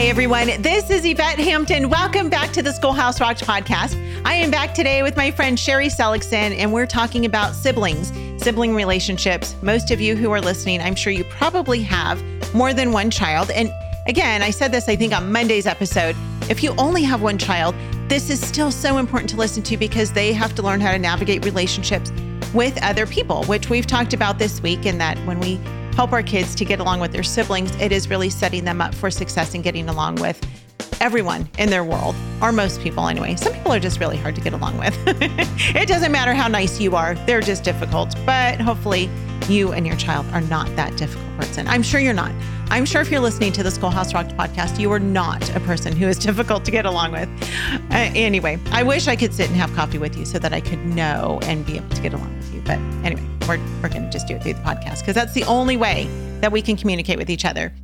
Hey 0.00 0.08
everyone, 0.08 0.46
this 0.62 0.88
is 0.88 1.04
Yvette 1.04 1.38
Hampton. 1.38 1.90
Welcome 1.90 2.30
back 2.30 2.52
to 2.52 2.62
the 2.62 2.72
Schoolhouse 2.72 3.20
Rocked 3.20 3.44
podcast. 3.44 3.94
I 4.24 4.32
am 4.32 4.50
back 4.50 4.72
today 4.72 5.02
with 5.02 5.14
my 5.14 5.30
friend 5.30 5.60
Sherri 5.60 5.90
Seligson, 5.90 6.54
and 6.54 6.72
we're 6.72 6.86
talking 6.86 7.26
about 7.26 7.54
siblings, 7.54 8.10
sibling 8.42 8.74
relationships. 8.74 9.54
Most 9.60 9.90
of 9.90 10.00
you 10.00 10.16
who 10.16 10.30
are 10.30 10.40
listening, 10.40 10.80
I'm 10.80 10.94
sure 10.94 11.12
you 11.12 11.24
probably 11.24 11.82
have 11.82 12.18
more 12.54 12.72
than 12.72 12.92
one 12.92 13.10
child. 13.10 13.50
And 13.50 13.70
again, 14.06 14.42
I 14.42 14.48
said 14.48 14.72
this, 14.72 14.88
I 14.88 14.96
think, 14.96 15.12
on 15.12 15.30
Monday's 15.30 15.66
episode. 15.66 16.16
If 16.48 16.62
you 16.62 16.74
only 16.78 17.02
have 17.02 17.20
one 17.20 17.36
child, 17.36 17.74
this 18.08 18.30
is 18.30 18.40
still 18.40 18.70
so 18.70 18.96
important 18.96 19.28
to 19.32 19.36
listen 19.36 19.62
to 19.64 19.76
because 19.76 20.14
they 20.14 20.32
have 20.32 20.54
to 20.54 20.62
learn 20.62 20.80
how 20.80 20.92
to 20.92 20.98
navigate 20.98 21.44
relationships 21.44 22.10
with 22.54 22.82
other 22.82 23.06
people, 23.06 23.44
which 23.44 23.68
we've 23.68 23.86
talked 23.86 24.14
about 24.14 24.38
this 24.38 24.62
week, 24.62 24.86
and 24.86 24.98
that 24.98 25.18
when 25.26 25.38
we 25.40 25.60
help 25.94 26.12
our 26.12 26.22
kids 26.22 26.54
to 26.56 26.64
get 26.64 26.80
along 26.80 27.00
with 27.00 27.12
their 27.12 27.22
siblings, 27.22 27.74
it 27.76 27.92
is 27.92 28.08
really 28.08 28.30
setting 28.30 28.64
them 28.64 28.80
up 28.80 28.94
for 28.94 29.10
success 29.10 29.54
and 29.54 29.62
getting 29.64 29.88
along 29.88 30.16
with 30.16 30.40
everyone 31.00 31.48
in 31.58 31.70
their 31.70 31.84
world, 31.84 32.14
or 32.42 32.52
most 32.52 32.80
people 32.80 33.08
anyway. 33.08 33.34
Some 33.36 33.52
people 33.52 33.72
are 33.72 33.80
just 33.80 34.00
really 34.00 34.16
hard 34.16 34.34
to 34.34 34.40
get 34.40 34.52
along 34.52 34.78
with. 34.78 34.96
it 35.06 35.88
doesn't 35.88 36.12
matter 36.12 36.34
how 36.34 36.48
nice 36.48 36.80
you 36.80 36.94
are, 36.96 37.14
they're 37.26 37.40
just 37.40 37.64
difficult. 37.64 38.14
But 38.26 38.60
hopefully, 38.60 39.10
you 39.48 39.72
and 39.72 39.86
your 39.86 39.96
child 39.96 40.26
are 40.32 40.42
not 40.42 40.74
that 40.76 40.96
difficult 40.96 41.36
person. 41.38 41.66
I'm 41.66 41.82
sure 41.82 42.00
you're 42.00 42.12
not. 42.12 42.32
I'm 42.72 42.84
sure 42.84 43.00
if 43.00 43.10
you're 43.10 43.20
listening 43.20 43.50
to 43.54 43.64
the 43.64 43.70
Schoolhouse 43.72 44.14
Rocked 44.14 44.36
podcast, 44.36 44.78
you 44.78 44.92
are 44.92 45.00
not 45.00 45.54
a 45.56 45.60
person 45.60 45.96
who 45.96 46.06
is 46.06 46.16
difficult 46.26 46.64
to 46.64 46.70
get 46.70 46.86
along 46.86 47.10
with. 47.10 47.28
Uh, 47.90 48.12
anyway, 48.14 48.60
I 48.70 48.84
wish 48.84 49.08
I 49.08 49.16
could 49.16 49.34
sit 49.34 49.48
and 49.48 49.56
have 49.56 49.74
coffee 49.74 49.98
with 49.98 50.16
you 50.16 50.24
so 50.24 50.38
that 50.38 50.52
I 50.52 50.60
could 50.60 50.78
know 50.86 51.40
and 51.42 51.66
be 51.66 51.78
able 51.78 51.88
to 51.88 52.00
get 52.00 52.14
along 52.14 52.36
with 52.36 52.54
you. 52.54 52.62
But 52.62 52.78
anyway, 53.04 53.26
we're, 53.48 53.58
we're 53.82 53.88
going 53.88 54.04
to 54.04 54.10
just 54.10 54.28
do 54.28 54.36
it 54.36 54.44
through 54.44 54.54
the 54.54 54.60
podcast 54.60 55.00
because 55.00 55.16
that's 55.16 55.32
the 55.32 55.42
only 55.44 55.76
way 55.76 56.08
that 56.42 56.52
we 56.52 56.62
can 56.62 56.76
communicate 56.76 57.18
with 57.18 57.28
each 57.28 57.44
other. 57.44 57.74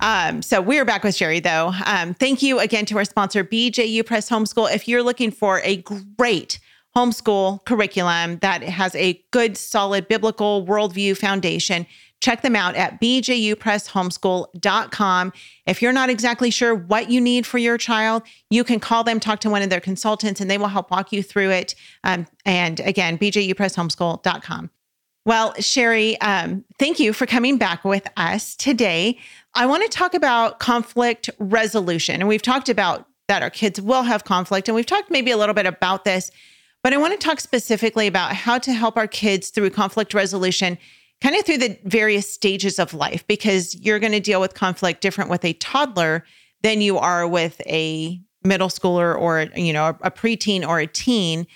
Um, 0.00 0.42
so 0.42 0.60
we're 0.60 0.84
back 0.84 1.04
with 1.04 1.14
Sherri, 1.14 1.40
though. 1.40 1.72
Um, 1.86 2.12
thank 2.12 2.42
you 2.42 2.60
again 2.60 2.84
to 2.86 2.98
our 2.98 3.06
sponsor, 3.06 3.44
BJU 3.44 4.04
Press 4.04 4.28
Homeschool. 4.28 4.72
If 4.74 4.86
you're 4.86 5.02
looking 5.02 5.30
for 5.30 5.62
a 5.64 5.78
great 6.18 6.58
homeschool 6.94 7.64
curriculum 7.64 8.38
that 8.38 8.62
has 8.62 8.94
a 8.94 9.24
good, 9.30 9.56
solid 9.56 10.06
biblical 10.06 10.66
worldview 10.66 11.16
foundation, 11.16 11.86
check 12.24 12.40
them 12.40 12.56
out 12.56 12.74
at 12.74 12.98
bjupresshomeschool.com. 13.02 15.32
If 15.66 15.82
you're 15.82 15.92
not 15.92 16.08
exactly 16.08 16.50
sure 16.50 16.74
what 16.74 17.10
you 17.10 17.20
need 17.20 17.46
for 17.46 17.58
your 17.58 17.76
child, 17.76 18.22
you 18.48 18.64
can 18.64 18.80
call 18.80 19.04
them, 19.04 19.20
talk 19.20 19.40
to 19.40 19.50
one 19.50 19.60
of 19.60 19.68
their 19.68 19.80
consultants, 19.80 20.40
and 20.40 20.50
they 20.50 20.56
will 20.56 20.68
help 20.68 20.90
walk 20.90 21.12
you 21.12 21.22
through 21.22 21.50
it. 21.50 21.74
Um, 22.02 22.26
and 22.46 22.80
again, 22.80 23.18
bjupresshomeschool.com. 23.18 24.70
Well, 25.26 25.52
Sherri, 25.58 26.18
um, 26.22 26.64
thank 26.78 26.98
you 26.98 27.12
for 27.12 27.26
coming 27.26 27.58
back 27.58 27.84
with 27.84 28.06
us 28.16 28.56
today. 28.56 29.18
I 29.54 29.66
want 29.66 29.82
to 29.82 29.90
talk 29.90 30.14
about 30.14 30.60
conflict 30.60 31.28
resolution. 31.38 32.20
And 32.20 32.28
we've 32.28 32.40
talked 32.40 32.70
about 32.70 33.06
that 33.28 33.42
our 33.42 33.50
kids 33.50 33.80
will 33.80 34.02
have 34.02 34.24
conflict. 34.24 34.68
And 34.68 34.74
we've 34.74 34.86
talked 34.86 35.10
maybe 35.10 35.30
a 35.30 35.36
little 35.36 35.54
bit 35.54 35.66
about 35.66 36.04
this, 36.04 36.30
but 36.82 36.92
I 36.92 36.98
want 36.98 37.18
to 37.18 37.26
talk 37.26 37.40
specifically 37.40 38.06
about 38.06 38.34
how 38.34 38.58
to 38.58 38.72
help 38.72 38.96
our 38.96 39.06
kids 39.06 39.48
through 39.48 39.70
conflict 39.70 40.12
resolution, 40.12 40.76
kind 41.20 41.36
of 41.36 41.44
through 41.44 41.58
the 41.58 41.78
various 41.84 42.30
stages 42.30 42.78
of 42.78 42.94
life, 42.94 43.26
because 43.26 43.74
you're 43.76 43.98
going 43.98 44.12
to 44.12 44.20
deal 44.20 44.40
with 44.40 44.54
conflict 44.54 45.00
different 45.00 45.30
with 45.30 45.44
a 45.44 45.54
toddler 45.54 46.24
than 46.62 46.80
you 46.80 46.98
are 46.98 47.26
with 47.26 47.60
a 47.66 48.20
middle 48.42 48.68
schooler 48.68 49.18
or, 49.18 49.46
you 49.56 49.72
know, 49.72 49.96
a 50.02 50.10
preteen 50.10 50.66
or 50.66 50.78
a 50.80 50.86
teen. 50.86 51.46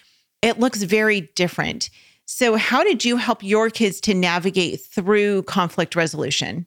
It 0.42 0.59
looks 0.59 0.83
very 0.83 1.33
different. 1.34 1.91
So, 2.27 2.56
how 2.56 2.84
did 2.84 3.05
you 3.05 3.17
help 3.17 3.42
your 3.42 3.70
kids 3.70 4.01
to 4.03 4.14
navigate 4.14 4.81
through 4.81 5.45
conflict 5.45 5.97
resolution? 5.97 6.67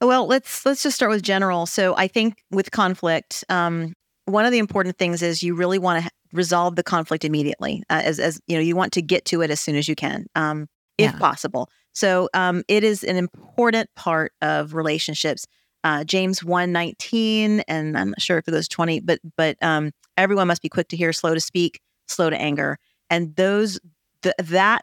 Well, 0.00 0.26
let's 0.26 0.64
let's 0.64 0.82
just 0.82 0.96
start 0.96 1.10
with 1.10 1.22
general. 1.22 1.66
So, 1.66 1.96
I 1.96 2.06
think 2.06 2.42
with 2.50 2.70
conflict, 2.70 3.44
um, 3.48 3.94
one 4.26 4.44
of 4.44 4.52
the 4.52 4.58
important 4.58 4.96
things 4.96 5.22
is 5.22 5.42
you 5.42 5.54
really 5.54 5.78
want 5.78 6.04
to 6.04 6.10
resolve 6.32 6.76
the 6.76 6.82
conflict 6.82 7.24
immediately, 7.24 7.82
uh, 7.90 8.02
as 8.04 8.20
as 8.20 8.40
you 8.46 8.56
know, 8.56 8.62
you 8.62 8.76
want 8.76 8.92
to 8.92 9.02
get 9.02 9.24
to 9.26 9.42
it 9.42 9.50
as 9.50 9.60
soon 9.60 9.74
as 9.76 9.88
you 9.88 9.96
can, 9.96 10.26
um, 10.36 10.68
if 10.98 11.12
yeah. 11.12 11.18
possible. 11.18 11.70
So, 11.92 12.28
um, 12.34 12.64
it 12.68 12.84
is 12.84 13.04
an 13.04 13.16
important 13.16 13.88
part 13.94 14.32
of 14.42 14.74
relationships. 14.74 15.46
Uh, 15.84 16.02
James 16.02 16.42
one 16.42 16.72
nineteen, 16.72 17.60
and 17.68 17.96
I'm 17.96 18.10
not 18.10 18.22
sure 18.22 18.38
if 18.38 18.48
it 18.48 18.52
goes 18.52 18.68
twenty, 18.68 19.00
but 19.00 19.20
but 19.36 19.56
um, 19.62 19.92
everyone 20.16 20.48
must 20.48 20.62
be 20.62 20.68
quick 20.68 20.88
to 20.88 20.96
hear, 20.96 21.12
slow 21.12 21.34
to 21.34 21.40
speak, 21.40 21.80
slow 22.08 22.30
to 22.30 22.40
anger, 22.40 22.78
and 23.10 23.36
those 23.36 23.78
th- 24.22 24.34
that 24.38 24.82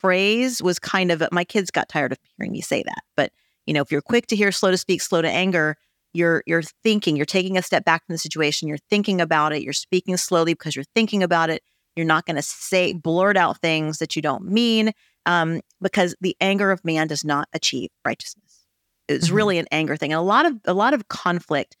phrase 0.00 0.62
was 0.62 0.78
kind 0.78 1.10
of 1.10 1.22
my 1.32 1.44
kids 1.44 1.70
got 1.70 1.88
tired 1.88 2.12
of 2.12 2.18
hearing 2.36 2.52
me 2.52 2.60
say 2.60 2.82
that. 2.82 3.02
But 3.16 3.32
you 3.66 3.72
know, 3.72 3.80
if 3.80 3.90
you're 3.90 4.02
quick 4.02 4.26
to 4.26 4.36
hear, 4.36 4.52
slow 4.52 4.70
to 4.70 4.76
speak, 4.76 5.00
slow 5.00 5.22
to 5.22 5.30
anger, 5.30 5.76
you're 6.12 6.42
you're 6.46 6.62
thinking, 6.62 7.16
you're 7.16 7.24
taking 7.24 7.56
a 7.56 7.62
step 7.62 7.84
back 7.84 8.04
from 8.06 8.12
the 8.12 8.18
situation, 8.18 8.68
you're 8.68 8.76
thinking 8.90 9.20
about 9.22 9.54
it, 9.54 9.62
you're 9.62 9.72
speaking 9.72 10.16
slowly 10.18 10.52
because 10.52 10.76
you're 10.76 10.84
thinking 10.94 11.22
about 11.22 11.48
it. 11.48 11.62
You're 11.96 12.06
not 12.06 12.26
going 12.26 12.36
to 12.36 12.42
say 12.42 12.92
blurt 12.92 13.36
out 13.36 13.60
things 13.60 13.98
that 13.98 14.14
you 14.14 14.20
don't 14.20 14.44
mean 14.44 14.92
um, 15.26 15.60
because 15.80 16.14
the 16.20 16.36
anger 16.40 16.70
of 16.70 16.84
man 16.84 17.06
does 17.06 17.24
not 17.24 17.48
achieve 17.52 17.90
righteousness. 18.04 18.66
It's 19.08 19.26
mm-hmm. 19.26 19.36
really 19.36 19.58
an 19.58 19.66
anger 19.70 19.96
thing, 19.96 20.12
and 20.12 20.18
a 20.18 20.22
lot 20.22 20.46
of 20.46 20.54
a 20.64 20.74
lot 20.74 20.94
of 20.94 21.08
conflict 21.08 21.76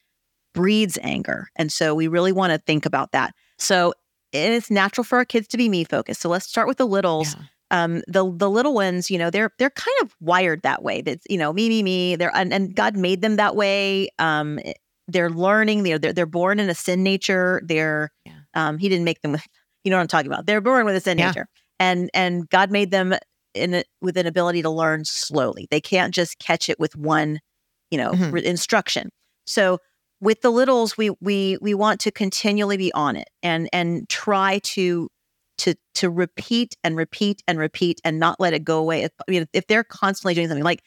breeds 0.52 0.98
anger, 1.02 1.48
and 1.56 1.72
so 1.72 1.94
we 1.94 2.08
really 2.08 2.32
want 2.32 2.52
to 2.52 2.58
think 2.58 2.86
about 2.86 3.12
that. 3.12 3.34
So 3.58 3.94
it's 4.32 4.70
natural 4.70 5.04
for 5.04 5.18
our 5.18 5.24
kids 5.24 5.48
to 5.48 5.56
be 5.56 5.68
me 5.68 5.84
focused. 5.84 6.20
So 6.20 6.28
let's 6.28 6.46
start 6.46 6.68
with 6.68 6.78
the 6.78 6.86
littles. 6.86 7.34
Yeah. 7.34 7.42
Um, 7.70 8.02
the 8.06 8.30
the 8.36 8.50
little 8.50 8.74
ones, 8.74 9.10
you 9.10 9.18
know, 9.18 9.30
they're 9.30 9.52
they're 9.58 9.70
kind 9.70 9.96
of 10.02 10.14
wired 10.20 10.62
that 10.62 10.82
way. 10.82 11.00
That's 11.00 11.24
you 11.28 11.38
know, 11.38 11.52
me, 11.52 11.68
me, 11.68 11.82
me. 11.82 12.16
They're 12.16 12.34
and, 12.36 12.52
and 12.52 12.74
God 12.74 12.96
made 12.96 13.22
them 13.22 13.36
that 13.36 13.56
way. 13.56 14.08
Um, 14.18 14.58
eh, 14.64 14.74
they're 15.08 15.30
learning. 15.30 15.82
They're 15.82 15.98
they're, 15.98 16.12
they're 16.12 16.26
born 16.26 16.60
in 16.60 16.68
a 16.68 16.74
sin 16.74 17.02
nature. 17.02 17.62
They're 17.64 18.10
yeah. 18.24 18.32
um, 18.54 18.78
He 18.78 18.88
didn't 18.88 19.04
make 19.04 19.22
them. 19.22 19.32
With, 19.32 19.46
you 19.82 19.90
know 19.90 19.96
what 19.96 20.02
I'm 20.02 20.08
talking 20.08 20.30
about. 20.30 20.46
They're 20.46 20.60
born 20.60 20.84
with 20.84 20.94
a 20.94 21.00
sin 21.00 21.18
yeah. 21.18 21.28
nature, 21.28 21.48
and 21.80 22.10
and 22.14 22.48
God 22.48 22.70
made 22.70 22.90
them 22.90 23.14
in 23.54 23.74
a, 23.74 23.84
with 24.00 24.16
an 24.16 24.26
ability 24.26 24.62
to 24.62 24.70
learn 24.70 25.04
slowly. 25.04 25.66
They 25.70 25.80
can't 25.80 26.14
just 26.14 26.38
catch 26.38 26.68
it 26.68 26.78
with 26.78 26.96
one, 26.96 27.40
you 27.90 27.98
know, 27.98 28.12
mm-hmm. 28.12 28.30
re- 28.30 28.44
instruction. 28.44 29.10
So 29.46 29.78
with 30.20 30.40
the 30.40 30.50
littles 30.50 30.96
we 30.96 31.10
we 31.20 31.58
we 31.60 31.74
want 31.74 32.00
to 32.00 32.10
continually 32.10 32.76
be 32.76 32.92
on 32.92 33.16
it 33.16 33.28
and 33.42 33.68
and 33.72 34.08
try 34.08 34.58
to 34.60 35.08
to 35.58 35.74
to 35.94 36.10
repeat 36.10 36.76
and 36.82 36.96
repeat 36.96 37.42
and 37.46 37.58
repeat 37.58 38.00
and 38.04 38.18
not 38.18 38.40
let 38.40 38.54
it 38.54 38.64
go 38.64 38.78
away 38.78 39.02
if, 39.02 39.12
I 39.26 39.30
mean, 39.30 39.46
if 39.52 39.66
they're 39.66 39.84
constantly 39.84 40.34
doing 40.34 40.48
something 40.48 40.64
like 40.64 40.82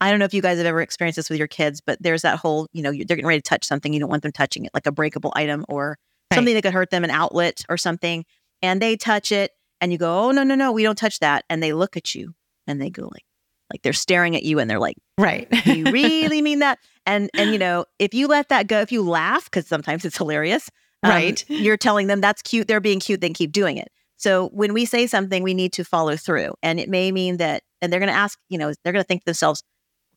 I 0.00 0.10
don't 0.10 0.18
know 0.18 0.24
if 0.24 0.32
you 0.32 0.42
guys 0.42 0.56
have 0.56 0.66
ever 0.66 0.80
experienced 0.80 1.16
this 1.16 1.28
with 1.28 1.38
your 1.38 1.46
kids, 1.46 1.82
but 1.84 1.98
there's 2.00 2.22
that 2.22 2.38
whole, 2.38 2.68
you 2.72 2.82
know, 2.82 2.90
they're 2.90 3.04
getting 3.04 3.26
ready 3.26 3.40
to 3.40 3.48
touch 3.48 3.66
something. 3.66 3.92
You 3.92 4.00
don't 4.00 4.08
want 4.08 4.22
them 4.22 4.32
touching 4.32 4.64
it, 4.64 4.70
like 4.72 4.86
a 4.86 4.92
breakable 4.92 5.30
item 5.36 5.66
or 5.68 5.98
right. 6.30 6.36
something 6.36 6.54
that 6.54 6.62
could 6.62 6.72
hurt 6.72 6.90
them, 6.90 7.04
an 7.04 7.10
outlet 7.10 7.62
or 7.68 7.76
something. 7.76 8.24
And 8.62 8.80
they 8.80 8.96
touch 8.96 9.30
it 9.30 9.50
and 9.80 9.92
you 9.92 9.98
go, 9.98 10.26
oh, 10.26 10.30
no, 10.30 10.42
no, 10.42 10.54
no, 10.54 10.72
we 10.72 10.82
don't 10.82 10.98
touch 10.98 11.18
that. 11.20 11.44
And 11.48 11.62
they 11.62 11.72
look 11.72 11.96
at 11.96 12.14
you 12.14 12.34
and 12.66 12.80
they 12.80 12.90
go 12.90 13.04
like, 13.04 13.24
like 13.72 13.82
they're 13.82 13.92
staring 13.92 14.36
at 14.36 14.42
you 14.42 14.58
and 14.58 14.68
they're 14.68 14.80
like, 14.80 14.96
right. 15.18 15.48
you 15.66 15.84
really 15.84 16.42
mean 16.42 16.58
that? 16.58 16.78
And, 17.06 17.30
and, 17.34 17.52
you 17.52 17.58
know, 17.58 17.86
if 17.98 18.14
you 18.14 18.26
let 18.26 18.48
that 18.48 18.66
go, 18.66 18.80
if 18.80 18.92
you 18.92 19.02
laugh, 19.02 19.44
because 19.44 19.66
sometimes 19.66 20.04
it's 20.04 20.16
hilarious, 20.16 20.70
um, 21.02 21.10
right. 21.10 21.44
You're 21.48 21.76
telling 21.76 22.06
them 22.06 22.20
that's 22.20 22.42
cute. 22.42 22.68
They're 22.68 22.80
being 22.80 23.00
cute. 23.00 23.20
Then 23.20 23.32
keep 23.32 23.52
doing 23.52 23.76
it. 23.76 23.88
So 24.16 24.48
when 24.52 24.74
we 24.74 24.84
say 24.84 25.06
something, 25.06 25.42
we 25.42 25.54
need 25.54 25.72
to 25.74 25.84
follow 25.84 26.16
through. 26.16 26.52
And 26.62 26.78
it 26.78 26.88
may 26.88 27.10
mean 27.10 27.38
that, 27.38 27.62
and 27.80 27.90
they're 27.90 28.00
going 28.00 28.12
to 28.12 28.18
ask, 28.18 28.38
you 28.50 28.58
know, 28.58 28.72
they're 28.84 28.92
going 28.92 29.02
to 29.02 29.06
think 29.06 29.22
to 29.22 29.26
themselves, 29.26 29.62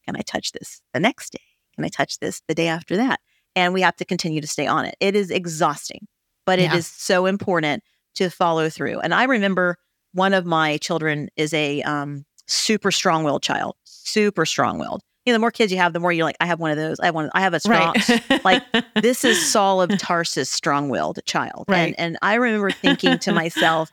can 0.05 0.17
I 0.17 0.21
touch 0.21 0.51
this 0.51 0.81
the 0.93 0.99
next 0.99 1.31
day? 1.31 1.39
Can 1.75 1.85
I 1.85 1.87
touch 1.87 2.19
this 2.19 2.41
the 2.47 2.53
day 2.53 2.67
after 2.67 2.97
that? 2.97 3.21
And 3.55 3.73
we 3.73 3.81
have 3.81 3.95
to 3.97 4.05
continue 4.05 4.41
to 4.41 4.47
stay 4.47 4.67
on 4.67 4.85
it. 4.85 4.95
It 4.99 5.15
is 5.15 5.31
exhausting, 5.31 6.07
but 6.45 6.59
yeah. 6.59 6.73
it 6.73 6.77
is 6.77 6.85
so 6.85 7.25
important 7.25 7.83
to 8.15 8.29
follow 8.29 8.69
through. 8.69 8.99
And 8.99 9.13
I 9.13 9.23
remember 9.23 9.77
one 10.13 10.33
of 10.33 10.45
my 10.45 10.77
children 10.77 11.29
is 11.35 11.53
a 11.53 11.81
um, 11.81 12.25
super 12.47 12.91
strong 12.91 13.23
willed 13.23 13.43
child, 13.43 13.75
super 13.83 14.45
strong 14.45 14.79
willed. 14.79 15.01
You 15.25 15.31
know, 15.31 15.35
the 15.35 15.39
more 15.41 15.51
kids 15.51 15.71
you 15.71 15.77
have, 15.77 15.93
the 15.93 15.99
more 15.99 16.11
you're 16.11 16.25
like, 16.25 16.35
I 16.41 16.45
have 16.45 16.59
one 16.59 16.71
of 16.71 16.77
those. 16.77 16.99
I 16.99 17.05
have 17.05 17.15
one. 17.15 17.29
I 17.33 17.41
have 17.41 17.53
a 17.53 17.59
strong, 17.59 17.95
right. 18.29 18.45
like 18.45 18.63
this 19.01 19.23
is 19.23 19.49
Saul 19.49 19.81
of 19.81 19.97
Tarsus, 19.97 20.49
strong 20.49 20.89
willed 20.89 21.19
child. 21.25 21.65
Right. 21.67 21.95
And, 21.97 21.99
and 21.99 22.17
I 22.21 22.35
remember 22.35 22.71
thinking 22.71 23.17
to 23.19 23.31
myself, 23.33 23.89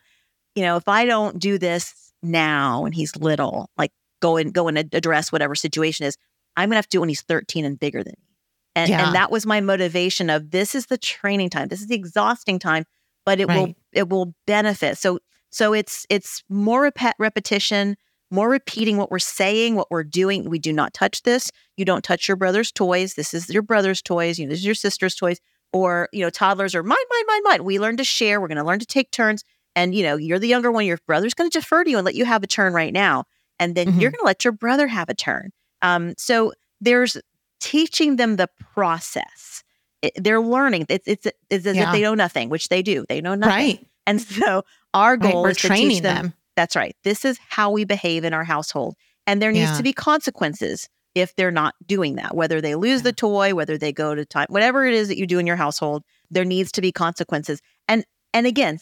you 0.56 0.62
know, 0.62 0.76
if 0.76 0.88
I 0.88 1.06
don't 1.06 1.38
do 1.38 1.56
this 1.56 2.12
now 2.22 2.82
when 2.82 2.93
he's 2.93 3.14
little, 3.14 3.70
like 3.78 3.93
go 4.20 4.37
and 4.37 4.52
go 4.52 4.67
and 4.67 4.76
address 4.76 5.31
whatever 5.31 5.55
situation 5.55 6.05
is, 6.05 6.17
I'm 6.56 6.69
gonna 6.69 6.76
have 6.76 6.87
to 6.87 6.96
do 6.96 6.99
it 6.99 7.00
when 7.00 7.08
he's 7.08 7.22
13 7.22 7.64
and 7.64 7.78
bigger 7.78 8.02
than 8.02 8.14
me. 8.19 8.26
And, 8.75 8.88
yeah. 8.88 9.06
and 9.06 9.14
that 9.14 9.31
was 9.31 9.46
my 9.46 9.61
motivation 9.61 10.31
of 10.31 10.50
this 10.50 10.75
is 10.75 10.87
the 10.87 10.99
training 10.99 11.50
time. 11.50 11.69
This 11.69 11.81
is 11.81 11.87
the 11.87 11.94
exhausting 11.94 12.58
time, 12.58 12.84
but 13.25 13.40
it 13.40 13.46
right. 13.46 13.69
will 13.69 13.75
it 13.92 14.08
will 14.08 14.34
benefit. 14.46 14.98
So 14.98 15.19
so 15.50 15.72
it's 15.72 16.06
it's 16.08 16.42
more 16.48 16.82
rep- 16.82 17.16
repetition, 17.19 17.96
more 18.31 18.48
repeating 18.48 18.96
what 18.96 19.10
we're 19.10 19.19
saying, 19.19 19.75
what 19.75 19.90
we're 19.90 20.04
doing. 20.04 20.48
We 20.48 20.58
do 20.58 20.72
not 20.72 20.94
touch 20.94 21.22
this. 21.22 21.50
You 21.76 21.84
don't 21.84 22.04
touch 22.04 22.28
your 22.28 22.37
brother's 22.37 22.70
toys. 22.70 23.14
This 23.14 23.34
is 23.34 23.48
your 23.48 23.62
brother's 23.62 24.02
toys. 24.02 24.38
You 24.38 24.46
know, 24.46 24.50
this 24.50 24.60
is 24.60 24.66
your 24.66 24.75
sister's 24.75 25.14
toys. 25.14 25.38
Or, 25.72 26.08
you 26.12 26.25
know, 26.25 26.31
toddlers 26.31 26.75
are 26.75 26.82
mine, 26.82 26.98
mine, 27.10 27.25
mine, 27.28 27.42
mine. 27.44 27.64
We 27.64 27.78
learn 27.78 27.96
to 27.98 28.04
share. 28.04 28.40
We're 28.40 28.48
going 28.48 28.58
to 28.58 28.64
learn 28.64 28.81
to 28.81 28.87
take 28.87 29.12
turns. 29.12 29.44
And, 29.76 29.94
you 29.94 30.02
know, 30.02 30.16
you're 30.16 30.40
the 30.40 30.48
younger 30.48 30.72
one. 30.72 30.84
Your 30.84 30.98
brother's 31.06 31.34
going 31.34 31.48
to 31.48 31.58
defer 31.58 31.84
to 31.84 31.90
you 31.90 31.96
and 31.96 32.04
let 32.04 32.16
you 32.16 32.25
have 32.25 32.43
a 32.43 32.48
turn 32.48 32.72
right 32.72 32.93
now. 32.93 33.25
And 33.60 33.76
then 33.76 33.86
mm-hmm. 33.86 34.00
you're 34.00 34.10
going 34.10 34.22
to 34.22 34.26
let 34.26 34.44
your 34.44 34.52
brother 34.52 34.88
have 34.88 35.08
a 35.08 35.14
turn. 35.14 35.50
Um, 35.81 36.14
so 36.19 36.52
there's 36.81 37.16
teaching 37.60 38.16
them 38.16 38.34
the 38.34 38.48
process. 38.75 39.62
It, 40.02 40.12
they're 40.17 40.41
learning. 40.41 40.87
It's 40.88 41.06
it's 41.08 41.26
it's 41.50 41.67
as 41.67 41.76
Yeah. 41.76 41.87
if 41.88 41.93
they 41.93 42.02
know 42.02 42.14
nothing, 42.14 42.49
which 42.49 42.69
they 42.69 42.82
do. 42.82 43.05
They 43.08 43.20
know 43.20 43.35
nothing. 43.35 43.55
Right. 43.55 43.87
And 44.06 44.20
so 44.20 44.64
our 44.94 45.12
Right. 45.12 45.20
goal 45.32 45.43
We're 45.43 45.50
is 45.50 45.58
to 45.58 45.67
training 45.69 45.88
teach 45.91 46.02
them, 46.02 46.23
them. 46.23 46.35
That's 46.56 46.75
right. 46.76 46.97
This 47.05 47.25
is 47.25 47.38
how 47.49 47.70
we 47.70 47.85
behave 47.85 48.25
in 48.25 48.32
our 48.35 48.44
household, 48.44 48.97
and 49.26 49.41
there 49.41 49.52
needs 49.52 49.70
Yeah. 49.70 49.76
to 49.76 49.82
be 49.82 49.93
consequences 49.93 50.88
if 51.14 51.35
they're 51.37 51.50
not 51.50 51.75
doing 51.87 52.14
that. 52.17 52.35
Whether 52.37 52.61
they 52.61 52.75
lose 52.76 53.02
the 53.02 53.12
toy, 53.12 53.55
whether 53.55 53.76
they 53.76 53.93
go 53.93 54.14
to 54.14 54.25
time, 54.25 54.47
whatever 54.49 54.87
it 54.87 54.94
is 54.94 55.08
that 55.08 55.19
you 55.19 55.26
do 55.26 55.38
in 55.38 55.47
your 55.47 55.56
household, 55.56 56.03
there 56.31 56.44
needs 56.44 56.70
to 56.73 56.81
be 56.81 56.93
consequences. 56.93 57.61
And 57.88 58.05
and 58.32 58.46
again, 58.46 58.79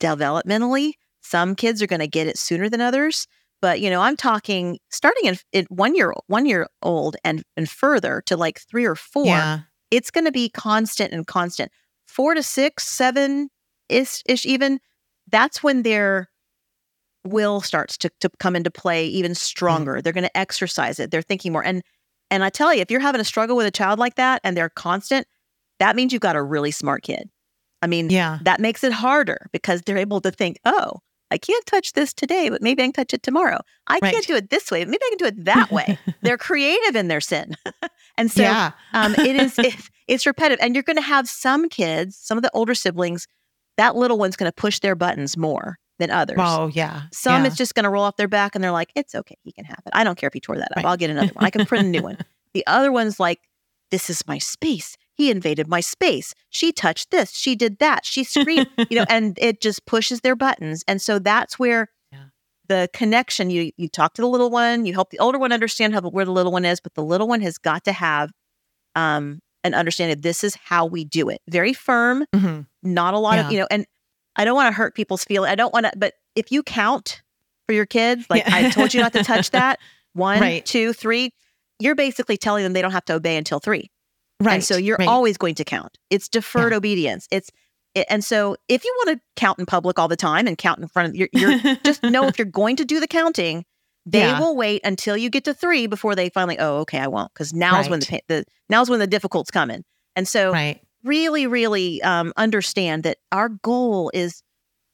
developmentally, 0.00 0.92
some 1.20 1.54
kids 1.54 1.82
are 1.82 1.86
going 1.86 2.00
to 2.00 2.06
get 2.06 2.26
it 2.26 2.38
sooner 2.38 2.68
than 2.68 2.80
others. 2.80 3.26
But 3.62 3.80
you 3.80 3.88
know, 3.88 4.02
I'm 4.02 4.16
talking 4.16 4.78
starting 4.90 5.24
in, 5.24 5.38
in 5.52 5.64
one 5.70 5.94
year 5.94 6.12
one 6.26 6.44
year 6.46 6.68
old 6.82 7.16
and 7.24 7.42
and 7.56 7.68
further 7.68 8.22
to 8.26 8.36
like 8.36 8.60
three 8.60 8.84
or 8.84 8.94
four 8.94 9.24
Yeah. 9.26 9.60
It's 9.94 10.10
going 10.10 10.24
to 10.24 10.32
be 10.32 10.48
constant 10.48 11.12
and 11.12 11.26
constant. 11.26 11.70
Four 12.06 12.34
to 12.34 12.42
six, 12.42 12.88
seven 12.88 13.48
ish, 13.88 14.22
ish 14.26 14.46
even. 14.46 14.80
That's 15.30 15.62
when 15.62 15.82
their 15.82 16.28
will 17.24 17.60
starts 17.60 17.96
to, 17.98 18.10
to 18.20 18.30
come 18.38 18.54
into 18.54 18.70
play 18.70 19.06
even 19.06 19.30
mm-hmm. 19.32 19.36
stronger. 19.36 20.02
They're 20.02 20.12
going 20.12 20.24
to 20.24 20.36
exercise 20.36 21.00
it. 21.00 21.10
They're 21.10 21.22
thinking 21.22 21.52
more. 21.52 21.64
And 21.64 21.82
and 22.30 22.42
I 22.42 22.50
tell 22.50 22.74
you, 22.74 22.80
if 22.80 22.90
you're 22.90 23.00
having 23.00 23.20
a 23.20 23.24
struggle 23.24 23.54
with 23.54 23.66
a 23.66 23.70
child 23.70 23.98
like 23.98 24.16
that 24.16 24.40
and 24.44 24.56
they're 24.56 24.70
constant, 24.70 25.26
that 25.78 25.94
means 25.94 26.12
you've 26.12 26.22
got 26.22 26.36
a 26.36 26.42
really 26.42 26.70
smart 26.70 27.02
kid. 27.02 27.28
I 27.82 27.86
mean, 27.86 28.08
Yeah. 28.10 28.38
that 28.42 28.60
makes 28.60 28.82
it 28.82 28.92
harder 28.92 29.48
because 29.52 29.82
they're 29.82 29.98
able 29.98 30.20
to 30.22 30.30
think, 30.30 30.58
oh, 30.64 31.00
I 31.34 31.38
can't 31.38 31.66
touch 31.66 31.92
this 31.92 32.14
today, 32.14 32.48
but 32.48 32.62
maybe 32.62 32.82
I 32.82 32.86
can 32.86 32.92
touch 32.92 33.12
it 33.12 33.22
tomorrow. 33.22 33.60
I 33.88 33.98
Right. 34.00 34.12
can't 34.12 34.26
do 34.26 34.36
it 34.36 34.50
this 34.50 34.70
way, 34.70 34.84
but 34.84 34.90
maybe 34.90 35.02
I 35.04 35.08
can 35.10 35.18
do 35.18 35.26
it 35.26 35.44
that 35.52 35.70
way. 35.70 35.98
they're 36.22 36.38
creative 36.38 36.96
in 36.96 37.08
their 37.08 37.20
sin. 37.20 37.56
and 38.16 38.30
so 38.30 38.42
yeah. 38.42 38.70
um, 38.92 39.14
it 39.14 39.36
is 39.36 39.58
it's, 39.58 39.90
it's 40.08 40.26
repetitive 40.26 40.64
and 40.64 40.74
you're 40.74 40.82
going 40.84 40.96
to 40.96 41.02
have 41.02 41.28
some 41.28 41.68
kids 41.68 42.16
some 42.16 42.38
of 42.38 42.42
the 42.42 42.50
older 42.54 42.74
siblings 42.74 43.26
that 43.76 43.96
little 43.96 44.18
one's 44.18 44.36
going 44.36 44.48
to 44.50 44.54
push 44.54 44.78
their 44.78 44.94
buttons 44.94 45.36
more 45.36 45.78
than 45.98 46.10
others 46.10 46.36
Oh, 46.40 46.68
yeah. 46.68 47.02
some 47.12 47.42
yeah. 47.42 47.48
it's 47.48 47.56
just 47.56 47.74
going 47.74 47.84
to 47.84 47.90
roll 47.90 48.04
off 48.04 48.16
their 48.16 48.28
back 48.28 48.54
and 48.54 48.62
they're 48.62 48.70
like 48.70 48.90
it's 48.94 49.14
okay 49.14 49.36
he 49.42 49.50
can 49.52 49.64
have 49.64 49.80
it 49.86 49.90
i 49.92 50.04
don't 50.04 50.16
care 50.18 50.26
if 50.28 50.34
he 50.34 50.40
tore 50.40 50.56
that 50.56 50.70
up 50.72 50.76
Right. 50.76 50.84
i'll 50.86 50.96
get 50.96 51.10
another 51.10 51.32
one 51.32 51.44
i 51.44 51.50
can 51.50 51.64
print 51.66 51.86
a 51.86 51.88
new 51.88 52.02
one 52.02 52.18
the 52.52 52.64
other 52.66 52.92
one's 52.92 53.18
like 53.18 53.40
this 53.90 54.08
is 54.10 54.26
my 54.28 54.38
space 54.38 54.96
he 55.14 55.30
invaded 55.30 55.66
my 55.68 55.80
space 55.80 56.34
she 56.50 56.72
touched 56.72 57.10
this 57.10 57.30
she 57.36 57.54
did 57.56 57.78
that 57.78 58.04
she 58.04 58.24
screamed 58.24 58.66
you 58.90 58.98
know 58.98 59.06
and 59.08 59.38
it 59.40 59.60
just 59.60 59.84
pushes 59.86 60.20
their 60.20 60.36
buttons 60.36 60.84
and 60.88 61.00
so 61.00 61.18
that's 61.18 61.58
where 61.58 61.88
Yeah. 62.12 62.24
the 62.68 62.88
connection 62.92 63.50
you 63.50 63.70
you 63.76 63.88
talk 63.88 64.14
to 64.14 64.22
the 64.22 64.28
little 64.28 64.50
one 64.50 64.84
you 64.86 64.92
help 64.92 65.10
the 65.10 65.18
older 65.18 65.38
one 65.38 65.52
understand 65.52 65.94
how 65.94 66.00
where 66.02 66.24
the 66.24 66.32
little 66.32 66.52
one 66.52 66.64
is 66.64 66.80
but 66.80 66.94
the 66.94 67.02
little 67.04 67.28
one 67.28 67.40
has 67.40 67.58
got 67.58 67.84
to 67.84 67.92
have 67.92 68.30
um 68.94 69.40
an 69.62 69.74
understanding 69.74 70.20
this 70.20 70.44
is 70.44 70.54
how 70.56 70.84
we 70.86 71.04
do 71.04 71.28
it 71.28 71.40
very 71.48 71.72
firm 71.72 72.24
mm-hmm. 72.34 72.60
not 72.82 73.14
a 73.14 73.18
lot 73.18 73.36
Yeah. 73.36 73.46
of 73.46 73.52
you 73.52 73.58
know 73.60 73.66
and 73.70 73.86
i 74.36 74.44
don't 74.44 74.54
want 74.56 74.68
to 74.68 74.72
hurt 74.76 74.94
people's 74.94 75.24
feelings 75.24 75.50
i 75.50 75.54
don't 75.54 75.72
want 75.72 75.86
to 75.86 75.92
but 75.96 76.14
if 76.34 76.50
you 76.52 76.62
count 76.62 77.22
for 77.66 77.72
your 77.72 77.86
kids 77.86 78.26
like 78.28 78.44
Yeah. 78.46 78.54
i 78.56 78.70
told 78.70 78.92
you 78.92 79.00
not 79.00 79.12
to 79.14 79.24
touch 79.24 79.50
that 79.52 79.78
one, 80.12 80.40
Right. 80.40 80.64
two, 80.64 80.92
three. 80.92 81.32
you're 81.80 81.96
basically 81.96 82.36
telling 82.36 82.62
them 82.62 82.72
they 82.72 82.82
don't 82.82 82.92
have 82.92 83.04
to 83.06 83.14
obey 83.14 83.36
until 83.36 83.58
three 83.58 83.90
Right. 84.44 84.54
and 84.54 84.64
so 84.64 84.76
you're 84.76 84.96
right. 84.98 85.08
always 85.08 85.36
going 85.36 85.54
to 85.56 85.64
count. 85.64 85.98
It's 86.10 86.28
deferred 86.28 86.72
obedience. 86.72 87.26
It's 87.30 87.50
it, 87.94 88.06
and 88.10 88.24
so 88.24 88.56
if 88.68 88.84
you 88.84 88.92
want 89.04 89.16
to 89.18 89.24
count 89.36 89.58
in 89.58 89.66
public 89.66 89.98
all 89.98 90.08
the 90.08 90.16
time 90.16 90.46
and 90.46 90.58
count 90.58 90.80
in 90.80 90.88
front 90.88 91.08
of 91.10 91.16
you're, 91.16 91.28
you're 91.32 91.58
just 91.84 92.02
know 92.02 92.26
if 92.26 92.38
you're 92.38 92.46
going 92.46 92.76
to 92.76 92.84
do 92.84 92.98
the 93.00 93.06
counting, 93.06 93.64
they 94.04 94.18
Yeah. 94.20 94.40
will 94.40 94.56
wait 94.56 94.80
until 94.84 95.16
you 95.16 95.30
get 95.30 95.44
to 95.44 95.54
three 95.54 95.86
before 95.86 96.14
they 96.14 96.28
finally. 96.28 96.58
Oh, 96.58 96.78
okay, 96.80 96.98
I 96.98 97.06
won't 97.06 97.32
because 97.32 97.52
now's 97.54 97.88
when 97.88 98.00
the, 98.00 98.08
Right. 98.10 98.24
the 98.28 98.44
now's 98.68 98.90
when 98.90 98.98
the 98.98 99.06
difficult's 99.06 99.50
coming. 99.50 99.84
And 100.16 100.26
so 100.28 100.52
right. 100.52 100.80
really, 101.04 101.46
really 101.46 102.02
um, 102.02 102.32
understand 102.36 103.04
that 103.04 103.18
our 103.32 103.48
goal 103.48 104.10
is 104.12 104.42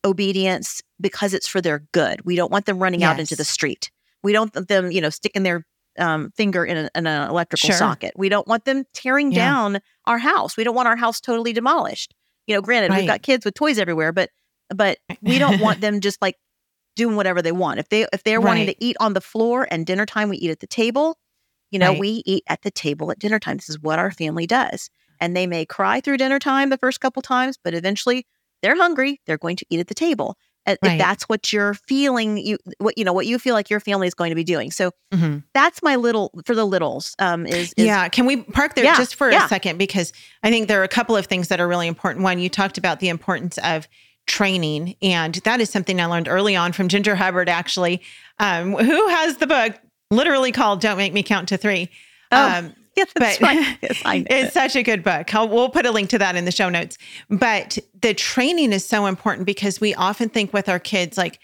obedience 0.04 0.80
because 1.00 1.34
it's 1.34 1.46
for 1.46 1.60
their 1.60 1.80
good. 1.92 2.24
We 2.24 2.36
don't 2.36 2.50
want 2.50 2.66
them 2.66 2.78
running 2.78 3.02
out 3.04 3.20
into 3.20 3.36
the 3.36 3.44
street. 3.44 3.90
We 4.22 4.32
don't 4.32 4.54
want 4.54 4.68
them, 4.68 4.90
you 4.90 5.00
know, 5.00 5.10
sticking 5.10 5.42
their 5.42 5.64
um, 5.98 6.30
finger 6.36 6.64
in, 6.64 6.76
a, 6.76 6.90
in 6.94 7.06
an 7.06 7.28
electrical 7.30 7.68
Sure. 7.68 7.76
socket. 7.76 8.12
We 8.16 8.28
don't 8.28 8.46
want 8.46 8.64
them 8.64 8.84
tearing 8.94 9.32
Yeah. 9.32 9.44
down 9.44 9.80
our 10.06 10.18
house. 10.18 10.56
We 10.56 10.64
don't 10.64 10.74
want 10.74 10.88
our 10.88 10.96
house 10.96 11.20
totally 11.20 11.52
demolished. 11.52 12.14
You 12.46 12.54
know, 12.54 12.62
granted, 12.62 12.90
Right. 12.90 12.98
we've 13.00 13.06
got 13.08 13.22
kids 13.22 13.44
with 13.44 13.54
toys 13.54 13.78
everywhere, 13.78 14.12
but 14.12 14.30
but 14.74 14.98
we 15.20 15.38
don't 15.38 15.60
want 15.60 15.80
them 15.80 16.00
just 16.00 16.22
like 16.22 16.36
doing 16.96 17.16
whatever 17.16 17.42
they 17.42 17.52
want. 17.52 17.80
If 17.80 17.88
they 17.88 18.06
if 18.12 18.22
they're 18.24 18.40
wanting 18.40 18.66
to 18.66 18.74
eat 18.84 18.96
on 19.00 19.14
the 19.14 19.20
floor 19.20 19.66
and 19.70 19.84
dinner 19.86 20.06
time 20.06 20.28
we 20.28 20.36
eat 20.38 20.50
at 20.50 20.60
the 20.60 20.66
table, 20.66 21.18
you 21.70 21.78
know, 21.78 21.90
Right. 21.90 22.00
we 22.00 22.22
eat 22.26 22.44
at 22.48 22.62
the 22.62 22.70
table 22.70 23.10
at 23.10 23.18
dinner 23.18 23.38
time. 23.38 23.56
This 23.56 23.68
is 23.68 23.80
what 23.80 23.98
our 23.98 24.10
family 24.10 24.46
does. 24.46 24.90
And 25.20 25.36
they 25.36 25.46
may 25.46 25.66
cry 25.66 26.00
through 26.00 26.16
dinner 26.18 26.38
time 26.38 26.70
the 26.70 26.78
first 26.78 27.00
couple 27.00 27.20
times, 27.22 27.58
but 27.62 27.74
eventually 27.74 28.26
they're 28.62 28.76
hungry. 28.76 29.20
They're 29.26 29.38
going 29.38 29.56
to 29.56 29.66
eat 29.70 29.80
at 29.80 29.88
the 29.88 29.94
table. 29.94 30.36
Uh, 30.82 30.88
If 30.88 30.98
that's 30.98 31.24
what 31.24 31.52
you're 31.52 31.74
feeling, 31.74 32.38
you 32.38 32.58
what 32.78 32.96
you 32.98 33.04
know 33.04 33.12
what 33.12 33.26
you 33.26 33.38
feel 33.38 33.54
like 33.54 33.70
your 33.70 33.80
family 33.80 34.06
is 34.06 34.14
going 34.14 34.30
to 34.30 34.34
be 34.34 34.44
doing. 34.44 34.70
So 34.70 34.92
Mhm. 35.12 35.42
that's 35.54 35.82
my 35.82 35.96
little 35.96 36.30
for 36.44 36.54
the 36.54 36.64
littles. 36.64 37.14
Um, 37.18 37.46
is, 37.46 37.72
is 37.76 37.86
yeah. 37.86 38.08
Can 38.08 38.26
we 38.26 38.38
park 38.38 38.74
there 38.74 38.84
Yeah, 38.84 38.96
just 38.96 39.14
for 39.14 39.30
yeah. 39.30 39.46
a 39.46 39.48
second? 39.48 39.78
Because 39.78 40.12
I 40.42 40.50
think 40.50 40.68
there 40.68 40.80
are 40.80 40.84
a 40.84 40.88
couple 40.88 41.16
of 41.16 41.26
things 41.26 41.48
that 41.48 41.60
are 41.60 41.68
really 41.68 41.86
important. 41.88 42.22
One, 42.24 42.38
you 42.38 42.48
talked 42.48 42.78
about 42.78 43.00
the 43.00 43.08
importance 43.08 43.58
of 43.58 43.88
training. 44.26 44.94
And 45.02 45.34
that 45.44 45.60
is 45.60 45.70
something 45.70 46.00
I 46.00 46.06
learned 46.06 46.28
early 46.28 46.54
on 46.54 46.72
from 46.72 46.88
Ginger 46.88 47.16
Hubbard, 47.16 47.48
actually, 47.48 48.00
um, 48.38 48.74
who 48.74 49.08
has 49.08 49.38
the 49.38 49.46
book 49.46 49.74
literally 50.10 50.52
called 50.52 50.80
Don't 50.80 50.96
Make 50.96 51.12
Me 51.12 51.22
Count 51.22 51.48
to 51.48 51.56
Three. 51.56 51.90
Oh, 52.30 52.58
Um, 52.58 52.74
yeah, 53.16 53.20
that's 53.20 53.38
but 53.38 53.46
right. 53.46 53.78
Yes, 53.82 54.02
I 54.04 54.18
know 54.18 54.26
it's 54.30 54.48
it. 54.48 54.52
such 54.52 54.76
a 54.76 54.82
good 54.82 55.02
book. 55.02 55.34
I'll, 55.34 55.48
we'll 55.48 55.68
put 55.68 55.86
a 55.86 55.90
link 55.90 56.10
to 56.10 56.18
that 56.18 56.36
in 56.36 56.44
the 56.44 56.52
show 56.52 56.68
notes. 56.68 56.98
But 57.28 57.78
the 58.00 58.14
training 58.14 58.72
is 58.72 58.84
so 58.84 59.06
important 59.06 59.46
because 59.46 59.80
we 59.80 59.94
often 59.94 60.28
think 60.28 60.52
with 60.52 60.68
our 60.68 60.78
kids, 60.78 61.16
like, 61.16 61.38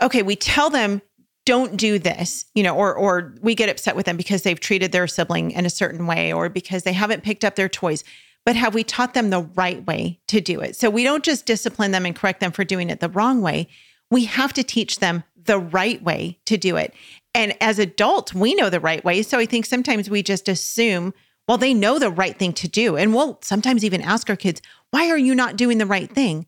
okay, 0.00 0.22
we 0.22 0.36
tell 0.36 0.70
them 0.70 1.02
don't 1.44 1.76
do 1.76 1.98
this, 1.98 2.44
you 2.54 2.62
know, 2.62 2.76
or 2.76 2.94
or 2.94 3.34
we 3.42 3.54
get 3.54 3.68
upset 3.68 3.96
with 3.96 4.06
them 4.06 4.16
because 4.16 4.42
they've 4.42 4.60
treated 4.60 4.92
their 4.92 5.08
sibling 5.08 5.50
in 5.50 5.66
a 5.66 5.70
certain 5.70 6.06
way 6.06 6.32
or 6.32 6.48
because 6.48 6.84
they 6.84 6.92
haven't 6.92 7.24
picked 7.24 7.44
up 7.44 7.56
their 7.56 7.68
toys. 7.68 8.04
But 8.44 8.56
have 8.56 8.74
we 8.74 8.84
taught 8.84 9.14
them 9.14 9.30
the 9.30 9.42
right 9.54 9.84
way 9.86 10.20
to 10.28 10.40
do 10.40 10.60
it? 10.60 10.76
So 10.76 10.90
we 10.90 11.04
don't 11.04 11.24
just 11.24 11.46
discipline 11.46 11.92
them 11.92 12.06
and 12.06 12.14
correct 12.14 12.40
them 12.40 12.52
for 12.52 12.64
doing 12.64 12.90
it 12.90 13.00
the 13.00 13.08
wrong 13.08 13.40
way. 13.40 13.68
We 14.10 14.24
have 14.24 14.52
to 14.54 14.64
teach 14.64 14.98
them 14.98 15.24
the 15.44 15.58
right 15.58 16.02
way 16.02 16.38
to 16.46 16.56
do 16.56 16.76
it. 16.76 16.94
And 17.34 17.56
as 17.62 17.78
adults, 17.78 18.34
we 18.34 18.54
know 18.54 18.70
the 18.70 18.80
right 18.80 19.04
way. 19.04 19.22
So 19.22 19.38
I 19.38 19.46
think 19.46 19.66
sometimes 19.66 20.10
we 20.10 20.22
just 20.22 20.48
assume, 20.48 21.14
well, 21.48 21.58
they 21.58 21.74
know 21.74 21.98
the 21.98 22.10
right 22.10 22.38
thing 22.38 22.52
to 22.54 22.68
do. 22.68 22.96
And 22.96 23.14
we'll 23.14 23.38
sometimes 23.42 23.84
even 23.84 24.02
ask 24.02 24.28
our 24.28 24.36
kids, 24.36 24.60
why 24.90 25.08
are 25.10 25.18
you 25.18 25.34
not 25.34 25.56
doing 25.56 25.78
the 25.78 25.86
right 25.86 26.10
thing? 26.10 26.46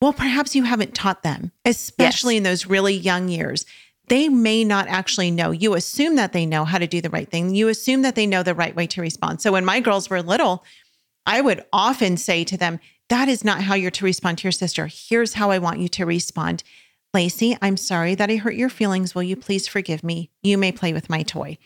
Well, 0.00 0.12
perhaps 0.12 0.56
you 0.56 0.64
haven't 0.64 0.94
taught 0.94 1.22
them, 1.22 1.52
especially 1.64 2.36
in 2.36 2.42
those 2.42 2.66
really 2.66 2.94
young 2.94 3.28
years. 3.28 3.66
They 4.08 4.28
may 4.28 4.64
not 4.64 4.88
actually 4.88 5.30
know. 5.30 5.52
You 5.52 5.74
assume 5.74 6.16
that 6.16 6.32
they 6.32 6.44
know 6.44 6.64
how 6.64 6.78
to 6.78 6.88
do 6.88 7.00
the 7.00 7.10
right 7.10 7.30
thing. 7.30 7.54
You 7.54 7.68
assume 7.68 8.02
that 8.02 8.14
they 8.14 8.26
know 8.26 8.42
the 8.42 8.54
right 8.54 8.74
way 8.74 8.86
to 8.88 9.00
respond. 9.00 9.40
So 9.40 9.52
when 9.52 9.64
my 9.64 9.80
girls 9.80 10.10
were 10.10 10.22
little, 10.22 10.64
I 11.24 11.40
would 11.40 11.64
often 11.72 12.16
say 12.16 12.42
to 12.44 12.56
them, 12.56 12.80
that 13.10 13.28
is 13.28 13.44
not 13.44 13.62
how 13.62 13.74
you're 13.74 13.90
to 13.92 14.04
respond 14.04 14.38
to 14.38 14.44
your 14.44 14.52
sister. 14.52 14.88
Here's 14.90 15.34
how 15.34 15.50
I 15.50 15.58
want 15.58 15.78
you 15.78 15.88
to 15.90 16.06
respond. 16.06 16.64
Lacey, 17.14 17.56
I'm 17.60 17.76
sorry 17.76 18.14
that 18.14 18.30
I 18.30 18.36
hurt 18.36 18.54
your 18.54 18.70
feelings. 18.70 19.14
Will 19.14 19.22
you 19.22 19.36
please 19.36 19.68
forgive 19.68 20.02
me? 20.02 20.30
You 20.42 20.56
may 20.56 20.72
play 20.72 20.94
with 20.94 21.10
my 21.10 21.22
toy. 21.22 21.58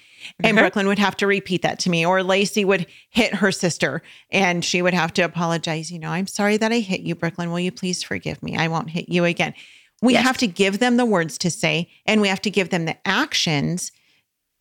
And. 0.42 0.56
Brooklyn 0.56 0.88
would 0.88 0.98
have 0.98 1.16
to 1.18 1.26
repeat 1.26 1.62
that 1.62 1.78
to 1.80 1.90
me, 1.90 2.04
or 2.04 2.24
Lacey 2.24 2.64
would 2.64 2.86
hit 3.10 3.34
her 3.36 3.52
sister 3.52 4.02
and 4.30 4.64
she 4.64 4.82
would 4.82 4.94
have 4.94 5.12
to 5.14 5.22
apologize. 5.22 5.92
You 5.92 6.00
know, 6.00 6.08
I'm 6.10 6.26
sorry 6.26 6.56
that 6.56 6.72
I 6.72 6.80
hit 6.80 7.02
you, 7.02 7.14
Brooklyn. 7.14 7.52
Will 7.52 7.60
you 7.60 7.70
please 7.70 8.02
forgive 8.02 8.42
me? 8.42 8.56
I 8.56 8.66
won't 8.66 8.90
hit 8.90 9.08
you 9.08 9.24
again. 9.24 9.54
We 10.02 10.14
Yes. 10.14 10.24
have 10.24 10.38
to 10.38 10.46
give 10.48 10.80
them 10.80 10.96
the 10.96 11.06
words 11.06 11.38
to 11.38 11.50
say 11.50 11.88
and 12.06 12.20
we 12.20 12.28
have 12.28 12.42
to 12.42 12.50
give 12.50 12.70
them 12.70 12.84
the 12.84 12.96
actions 13.06 13.92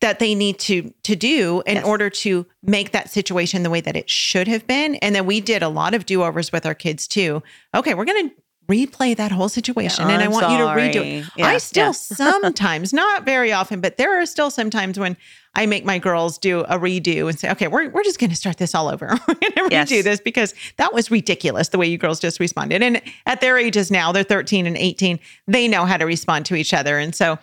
that 0.00 0.18
they 0.18 0.34
need 0.34 0.58
to 0.60 0.92
to 1.02 1.16
do 1.16 1.62
in 1.66 1.76
Yes. 1.76 1.84
order 1.84 2.10
to 2.10 2.46
make 2.62 2.92
that 2.92 3.10
situation 3.10 3.62
the 3.64 3.70
way 3.70 3.80
that 3.80 3.96
it 3.96 4.08
should 4.08 4.46
have 4.46 4.66
been. 4.66 4.94
And 4.96 5.14
then 5.16 5.26
we 5.26 5.40
did 5.40 5.62
a 5.62 5.68
lot 5.68 5.94
of 5.94 6.06
do-overs 6.06 6.52
with 6.52 6.64
our 6.64 6.74
kids 6.74 7.08
too. 7.08 7.42
Okay, 7.74 7.94
we're 7.94 8.04
going 8.04 8.28
to 8.28 8.34
replay 8.68 9.16
that 9.16 9.30
whole 9.32 9.48
situation 9.48 10.08
and 10.10 10.22
I 10.22 10.28
want 10.28 10.50
you 10.50 10.58
to 10.58 10.64
redo 10.64 11.20
it. 11.20 11.26
Yeah, 11.36 11.46
I 11.46 11.58
still 11.58 11.86
yeah. 11.86 11.90
sometimes, 11.92 12.92
not 12.92 13.24
very 13.24 13.52
often, 13.52 13.80
but 13.80 13.96
there 13.96 14.20
are 14.20 14.26
still 14.26 14.50
some 14.50 14.70
times 14.70 14.98
when 14.98 15.16
I 15.54 15.66
make 15.66 15.84
my 15.84 15.98
girls 15.98 16.36
do 16.36 16.60
a 16.60 16.78
redo 16.78 17.28
and 17.28 17.38
say, 17.38 17.50
okay, 17.52 17.68
we're, 17.68 17.88
we're 17.90 18.02
just 18.02 18.18
going 18.18 18.30
to 18.30 18.36
start 18.36 18.58
this 18.58 18.74
all 18.74 18.88
over. 18.88 19.06
we're 19.28 19.34
going 19.34 19.52
to 19.52 19.68
Yes. 19.70 19.90
redo 19.90 20.02
this 20.02 20.20
because 20.20 20.54
that 20.76 20.92
was 20.92 21.10
ridiculous 21.10 21.68
the 21.68 21.78
way 21.78 21.86
you 21.86 21.96
girls 21.98 22.18
just 22.20 22.40
responded. 22.40 22.82
And 22.82 23.00
at 23.24 23.40
their 23.40 23.56
ages 23.56 23.90
now, 23.90 24.12
they're 24.12 24.22
13 24.24 24.66
and 24.66 24.76
18, 24.76 25.18
they 25.46 25.68
know 25.68 25.84
how 25.84 25.96
to 25.96 26.04
respond 26.04 26.46
to 26.46 26.54
each 26.56 26.74
other. 26.74 26.98
And 26.98 27.14
so 27.14 27.38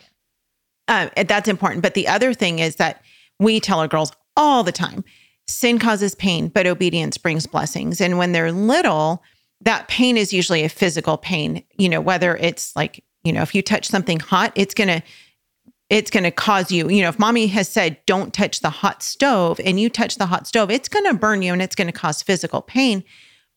uh, 0.88 1.10
that's 1.26 1.48
important. 1.48 1.82
But 1.82 1.94
the 1.94 2.08
other 2.08 2.34
thing 2.34 2.60
is 2.60 2.76
that 2.76 3.02
we 3.40 3.60
tell 3.60 3.80
our 3.80 3.88
girls 3.88 4.12
all 4.36 4.64
the 4.64 4.72
time 4.72 5.04
sin 5.48 5.78
causes 5.78 6.16
pain, 6.16 6.48
but 6.48 6.66
obedience 6.66 7.18
brings 7.18 7.46
blessings. 7.46 8.00
And 8.00 8.18
when 8.18 8.32
they're 8.32 8.52
little, 8.54 9.22
that 9.64 9.88
pain 9.88 10.18
is 10.18 10.34
usually 10.34 10.64
a 10.64 10.70
physical 10.70 11.18
pain, 11.18 11.64
you 11.78 11.90
know, 11.90 12.02
whether 12.02 12.36
it's 12.38 12.76
like, 12.76 13.04
you 13.24 13.32
know, 13.32 13.42
if 13.42 13.56
you 13.56 13.62
touch 13.62 13.88
something 13.88 14.20
hot, 14.20 14.52
it's 14.56 14.74
going 14.74 14.90
to, 14.90 15.02
it's 15.90 16.10
going 16.10 16.24
to 16.24 16.32
cause 16.32 16.72
you, 16.72 16.90
you 16.90 17.02
know, 17.02 17.10
if 17.10 17.20
mommy 17.20 17.48
has 17.48 17.70
said, 17.70 17.98
don't 18.06 18.34
touch 18.34 18.60
the 18.62 18.70
hot 18.70 19.04
stove 19.04 19.60
and 19.64 19.80
you 19.80 19.90
touch 19.90 20.18
the 20.18 20.26
hot 20.26 20.48
stove, 20.48 20.70
it's 20.72 20.90
going 20.90 21.06
to 21.06 21.14
burn 21.14 21.42
you 21.42 21.54
and 21.54 21.62
it's 21.62 21.76
going 21.76 21.88
to 21.88 21.94
cause 21.94 22.22
physical 22.22 22.62
pain. 22.62 23.04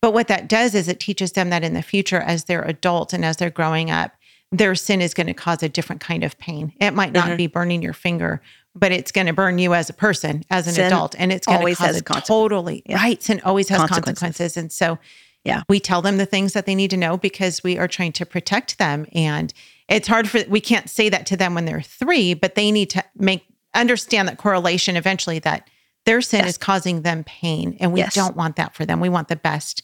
But 0.01 0.13
what 0.13 0.27
that 0.27 0.47
does 0.47 0.75
is 0.75 0.87
it 0.87 0.99
teaches 0.99 1.31
them 1.31 1.49
that 1.49 1.63
in 1.63 1.73
the 1.73 1.81
future, 1.81 2.19
as 2.19 2.45
they're 2.45 2.61
adults 2.61 3.13
and 3.13 3.25
as 3.25 3.37
they're 3.37 3.49
growing 3.49 3.89
up, 3.89 4.11
their 4.51 4.75
sin 4.75 5.01
is 5.01 5.13
going 5.13 5.27
to 5.27 5.33
cause 5.33 5.61
a 5.63 5.69
different 5.69 6.01
kind 6.01 6.23
of 6.23 6.37
pain. 6.37 6.71
It 6.79 6.91
might 6.91 7.11
not 7.11 7.27
mm-hmm. 7.27 7.37
be 7.37 7.47
burning 7.47 7.81
your 7.81 7.93
finger, 7.93 8.41
but 8.75 8.91
it's 8.91 9.11
going 9.11 9.27
to 9.27 9.33
burn 9.33 9.57
you 9.57 9.73
as 9.73 9.89
a 9.89 9.93
person, 9.93 10.43
as 10.49 10.67
an 10.67 10.73
sin 10.73 10.85
adult, 10.85 11.15
and 11.17 11.33
it's 11.33 11.47
going 11.47 11.65
to 11.65 11.75
cause 11.75 11.97
a 11.97 12.21
totally 12.21 12.83
yeah. 12.85 12.95
right. 12.95 13.21
Sin 13.21 13.41
always 13.43 13.67
has 13.69 13.79
consequences. 13.79 14.19
consequences, 14.19 14.57
and 14.57 14.71
so 14.71 14.99
yeah, 15.47 15.63
we 15.69 15.79
tell 15.79 16.01
them 16.01 16.17
the 16.17 16.25
things 16.25 16.53
that 16.53 16.65
they 16.65 16.75
need 16.75 16.89
to 16.91 16.97
know 16.97 17.17
because 17.17 17.63
we 17.63 17.77
are 17.77 17.87
trying 17.87 18.11
to 18.13 18.25
protect 18.25 18.77
them. 18.77 19.05
And 19.13 19.53
it's 19.87 20.07
hard 20.07 20.29
for 20.29 20.41
we 20.49 20.59
can't 20.59 20.89
say 20.89 21.07
that 21.09 21.25
to 21.27 21.37
them 21.37 21.55
when 21.55 21.65
they're 21.65 21.81
three, 21.81 22.33
but 22.33 22.55
they 22.55 22.71
need 22.71 22.89
to 22.91 23.03
make 23.15 23.45
understand 23.73 24.27
that 24.27 24.37
correlation 24.37 24.97
eventually 24.97 25.39
that 25.39 25.69
their 26.05 26.21
sin 26.21 26.41
yes. 26.41 26.49
is 26.49 26.57
causing 26.57 27.01
them 27.01 27.23
pain, 27.23 27.77
and 27.79 27.93
we 27.93 28.01
yes. 28.01 28.13
don't 28.13 28.35
want 28.35 28.57
that 28.57 28.75
for 28.75 28.85
them. 28.85 28.99
We 28.99 29.09
want 29.09 29.29
the 29.29 29.35
best 29.35 29.83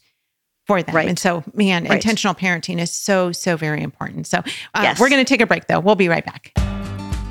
for 0.65 0.81
them. 0.81 0.95
Right. 0.95 1.07
And 1.07 1.19
so, 1.19 1.43
man, 1.53 1.83
right. 1.83 1.95
intentional 1.95 2.33
parenting 2.33 2.79
is 2.79 2.91
so, 2.91 3.31
so 3.31 3.57
very 3.57 3.81
important. 3.81 4.27
So, 4.27 4.39
uh, 4.39 4.81
yes. 4.83 4.99
we're 4.99 5.09
going 5.09 5.23
to 5.23 5.27
take 5.27 5.41
a 5.41 5.47
break 5.47 5.67
though. 5.67 5.79
We'll 5.79 5.95
be 5.95 6.07
right 6.07 6.25
back. 6.25 6.51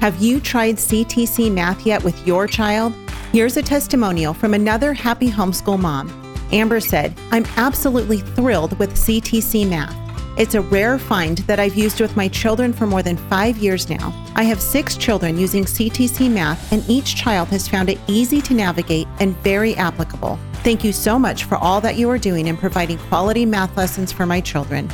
Have 0.01 0.21
you 0.21 0.41
tried 0.41 0.77
CTC 0.77 1.53
math 1.53 1.87
yet 1.87 2.03
with 2.03 2.27
your 2.27 2.47
child? 2.47 2.93
Here's 3.33 3.57
a 3.57 3.62
testimonial 3.62 4.35
from 4.35 4.53
another 4.53 4.93
happy 4.93 5.31
homeschool 5.31 5.79
mom. 5.79 6.22
Amber 6.52 6.80
said, 6.80 7.14
I'm 7.30 7.47
absolutely 7.56 8.18
thrilled 8.18 8.78
with 8.78 8.94
CTC 8.94 9.68
math. 9.68 9.97
It's 10.38 10.54
a 10.54 10.62
rare 10.62 10.99
find 10.99 11.38
that 11.38 11.61
I've 11.61 11.75
used 11.75 12.00
with 12.00 12.16
my 12.16 12.28
children 12.28 12.73
for 12.73 12.87
more 12.87 13.02
than 13.02 13.16
five 13.16 13.59
years 13.59 13.90
now. 13.90 14.12
I 14.35 14.44
have 14.44 14.62
six 14.62 14.97
children 14.97 15.37
using 15.37 15.64
CTC 15.64 16.30
math, 16.30 16.73
and 16.73 16.82
each 16.88 17.16
child 17.16 17.49
has 17.49 17.68
found 17.68 17.90
it 17.90 17.99
easy 18.06 18.40
to 18.42 18.54
navigate 18.54 19.06
and 19.21 19.37
very 19.38 19.75
applicable. 19.76 20.38
Thank 20.62 20.85
you 20.85 20.92
so 20.92 21.18
much 21.18 21.44
for 21.44 21.56
all 21.56 21.80
that 21.82 21.97
you 21.97 22.09
are 22.09 22.18
doing 22.18 22.47
in 22.47 22.56
providing 22.56 22.99
quality 22.99 23.44
math 23.44 23.76
lessons 23.76 24.12
for 24.12 24.25
my 24.25 24.40
children. 24.40 24.90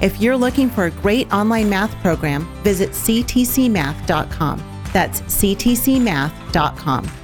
If 0.00 0.20
you're 0.20 0.36
looking 0.36 0.68
for 0.68 0.86
a 0.86 0.90
great 0.90 1.32
online 1.32 1.70
math 1.70 1.94
program, 2.02 2.52
visit 2.64 2.90
ctcmath.com. 2.90 4.62
That's 4.92 5.20
ctcmath.com. 5.22 7.21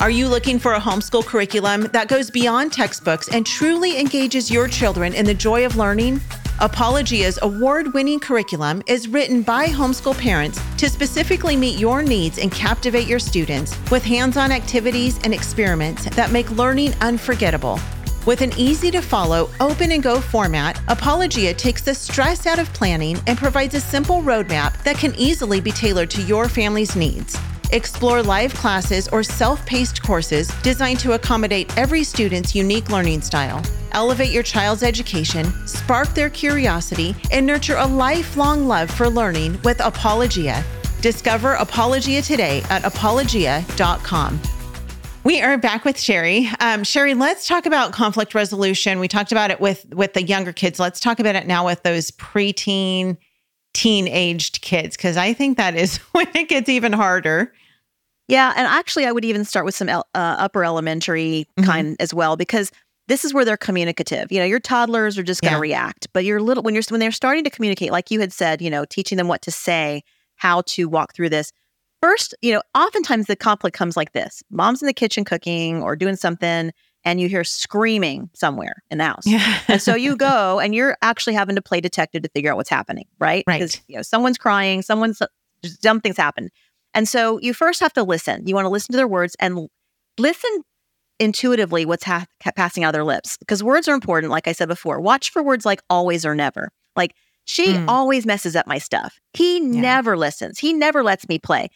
Are 0.00 0.10
you 0.10 0.28
looking 0.28 0.58
for 0.58 0.74
a 0.74 0.80
homeschool 0.80 1.24
curriculum 1.24 1.82
that 1.92 2.08
goes 2.08 2.28
beyond 2.28 2.72
textbooks 2.72 3.28
and 3.28 3.46
truly 3.46 3.98
engages 3.98 4.50
your 4.50 4.66
children 4.66 5.14
in 5.14 5.24
the 5.24 5.32
joy 5.32 5.64
of 5.64 5.76
learning? 5.76 6.20
Apologia's 6.60 7.38
award 7.42 7.94
winning 7.94 8.18
curriculum 8.18 8.82
is 8.88 9.06
written 9.06 9.42
by 9.42 9.68
homeschool 9.68 10.18
parents 10.18 10.60
to 10.78 10.90
specifically 10.90 11.56
meet 11.56 11.78
your 11.78 12.02
needs 12.02 12.38
and 12.38 12.50
captivate 12.50 13.06
your 13.06 13.20
students 13.20 13.78
with 13.90 14.02
hands 14.02 14.36
on 14.36 14.50
activities 14.50 15.18
and 15.22 15.32
experiments 15.32 16.04
that 16.16 16.32
make 16.32 16.50
learning 16.50 16.92
unforgettable. 17.00 17.78
With 18.26 18.40
an 18.40 18.52
easy 18.58 18.90
to 18.90 19.00
follow, 19.00 19.48
open 19.60 19.92
and 19.92 20.02
go 20.02 20.20
format, 20.20 20.80
Apologia 20.88 21.54
takes 21.54 21.82
the 21.82 21.94
stress 21.94 22.46
out 22.46 22.58
of 22.58 22.72
planning 22.72 23.16
and 23.28 23.38
provides 23.38 23.74
a 23.74 23.80
simple 23.80 24.22
roadmap 24.22 24.82
that 24.82 24.96
can 24.96 25.14
easily 25.14 25.60
be 25.60 25.70
tailored 25.70 26.10
to 26.10 26.22
your 26.22 26.48
family's 26.48 26.96
needs. 26.96 27.38
Explore 27.74 28.22
live 28.22 28.54
classes 28.54 29.08
or 29.08 29.24
self 29.24 29.66
paced 29.66 30.00
courses 30.00 30.46
designed 30.62 31.00
to 31.00 31.14
accommodate 31.14 31.76
every 31.76 32.04
student's 32.04 32.54
unique 32.54 32.88
learning 32.88 33.20
style. 33.20 33.60
Elevate 33.90 34.30
your 34.30 34.44
child's 34.44 34.84
education, 34.84 35.46
spark 35.66 36.06
their 36.14 36.30
curiosity, 36.30 37.16
and 37.32 37.44
nurture 37.44 37.74
a 37.78 37.84
lifelong 37.84 38.68
love 38.68 38.88
for 38.88 39.10
learning 39.10 39.60
with 39.64 39.80
Apologia. 39.80 40.62
Discover 41.00 41.54
Apologia 41.54 42.22
today 42.22 42.62
at 42.70 42.84
apologia.com. 42.84 44.40
We 45.24 45.42
are 45.42 45.58
back 45.58 45.84
with 45.84 45.98
Sherri. 45.98 46.48
Um, 46.60 46.84
Sherri, 46.84 47.14
let's 47.14 47.48
talk 47.48 47.66
about 47.66 47.92
conflict 47.92 48.36
resolution. 48.36 49.00
We 49.00 49.08
talked 49.08 49.32
about 49.32 49.50
it 49.50 49.60
with 49.60 49.84
with 49.92 50.12
the 50.12 50.22
younger 50.22 50.52
kids. 50.52 50.78
Let's 50.78 51.00
talk 51.00 51.18
about 51.18 51.34
it 51.34 51.48
now 51.48 51.66
with 51.66 51.82
those 51.82 52.12
preteen, 52.12 53.16
teen-aged 53.72 54.60
kids 54.60 54.96
because 54.96 55.16
I 55.16 55.32
think 55.32 55.56
that 55.56 55.74
is 55.74 55.96
when 56.12 56.28
it 56.36 56.48
gets 56.48 56.68
even 56.68 56.92
harder. 56.92 57.52
Yeah, 58.28 58.52
and 58.56 58.66
actually, 58.66 59.06
I 59.06 59.12
would 59.12 59.24
even 59.24 59.44
start 59.44 59.66
with 59.66 59.74
some 59.74 59.88
uh, 59.88 60.02
upper 60.14 60.64
elementary 60.64 61.46
mm-hmm. 61.58 61.68
kind 61.68 61.96
as 62.00 62.14
well 62.14 62.36
because 62.36 62.70
this 63.06 63.24
is 63.24 63.34
where 63.34 63.44
they're 63.44 63.56
communicative. 63.56 64.32
You 64.32 64.38
know, 64.38 64.46
your 64.46 64.60
toddlers 64.60 65.18
are 65.18 65.22
just 65.22 65.42
going 65.42 65.52
to 65.52 65.58
yeah. 65.58 65.60
react, 65.60 66.08
but 66.12 66.24
your 66.24 66.40
little 66.40 66.62
when 66.62 66.74
you're 66.74 66.82
when 66.88 67.00
they're 67.00 67.12
starting 67.12 67.44
to 67.44 67.50
communicate, 67.50 67.92
like 67.92 68.10
you 68.10 68.20
had 68.20 68.32
said, 68.32 68.62
you 68.62 68.70
know, 68.70 68.84
teaching 68.84 69.18
them 69.18 69.28
what 69.28 69.42
to 69.42 69.50
say, 69.50 70.02
how 70.36 70.62
to 70.68 70.88
walk 70.88 71.14
through 71.14 71.28
this. 71.28 71.52
First, 72.00 72.34
you 72.42 72.52
know, 72.52 72.62
oftentimes 72.74 73.26
the 73.26 73.36
conflict 73.36 73.76
comes 73.76 73.96
like 73.96 74.12
this: 74.12 74.42
mom's 74.50 74.82
in 74.82 74.86
the 74.86 74.94
kitchen 74.94 75.24
cooking 75.24 75.82
or 75.82 75.96
doing 75.96 76.16
something, 76.16 76.72
and 77.04 77.20
you 77.20 77.28
hear 77.28 77.44
screaming 77.44 78.30
somewhere 78.34 78.82
in 78.90 78.98
the 78.98 79.04
house. 79.04 79.26
Yeah. 79.26 79.60
and 79.68 79.82
so 79.82 79.94
you 79.94 80.16
go 80.18 80.60
and 80.60 80.74
you're 80.74 80.96
actually 81.02 81.34
having 81.34 81.56
to 81.56 81.62
play 81.62 81.80
detective 81.80 82.22
to 82.22 82.30
figure 82.30 82.50
out 82.50 82.56
what's 82.56 82.70
happening, 82.70 83.06
right? 83.18 83.44
Right. 83.46 83.60
Because 83.60 83.80
you 83.86 83.96
know 83.96 84.02
someone's 84.02 84.38
crying, 84.38 84.80
someone's 84.80 85.20
just 85.62 85.82
dumb 85.82 86.00
things 86.00 86.16
happen. 86.16 86.50
And 86.94 87.08
so 87.08 87.38
you 87.40 87.52
first 87.52 87.80
have 87.80 87.92
to 87.94 88.02
listen. 88.02 88.46
You 88.46 88.54
want 88.54 88.64
to 88.64 88.70
listen 88.70 88.92
to 88.92 88.96
their 88.96 89.08
words 89.08 89.36
and 89.40 89.68
listen 90.18 90.62
intuitively 91.20 91.84
what's 91.84 92.04
ha- 92.04 92.26
passing 92.56 92.84
out 92.84 92.88
of 92.88 92.92
their 92.94 93.04
lips 93.04 93.36
because 93.38 93.62
words 93.62 93.88
are 93.88 93.94
important. 93.94 94.30
Like 94.30 94.48
I 94.48 94.52
said 94.52 94.68
before, 94.68 95.00
watch 95.00 95.30
for 95.30 95.42
words 95.42 95.64
like 95.64 95.82
always 95.90 96.24
or 96.24 96.34
never. 96.34 96.70
Like 96.96 97.14
she 97.44 97.74
mm. 97.74 97.84
always 97.88 98.26
messes 98.26 98.56
up 98.56 98.66
my 98.66 98.78
stuff. 98.78 99.18
He 99.32 99.58
yeah. 99.58 99.80
never 99.80 100.16
listens. 100.16 100.58
He 100.58 100.72
never 100.72 101.02
lets 101.02 101.28
me 101.28 101.38
play. 101.38 101.68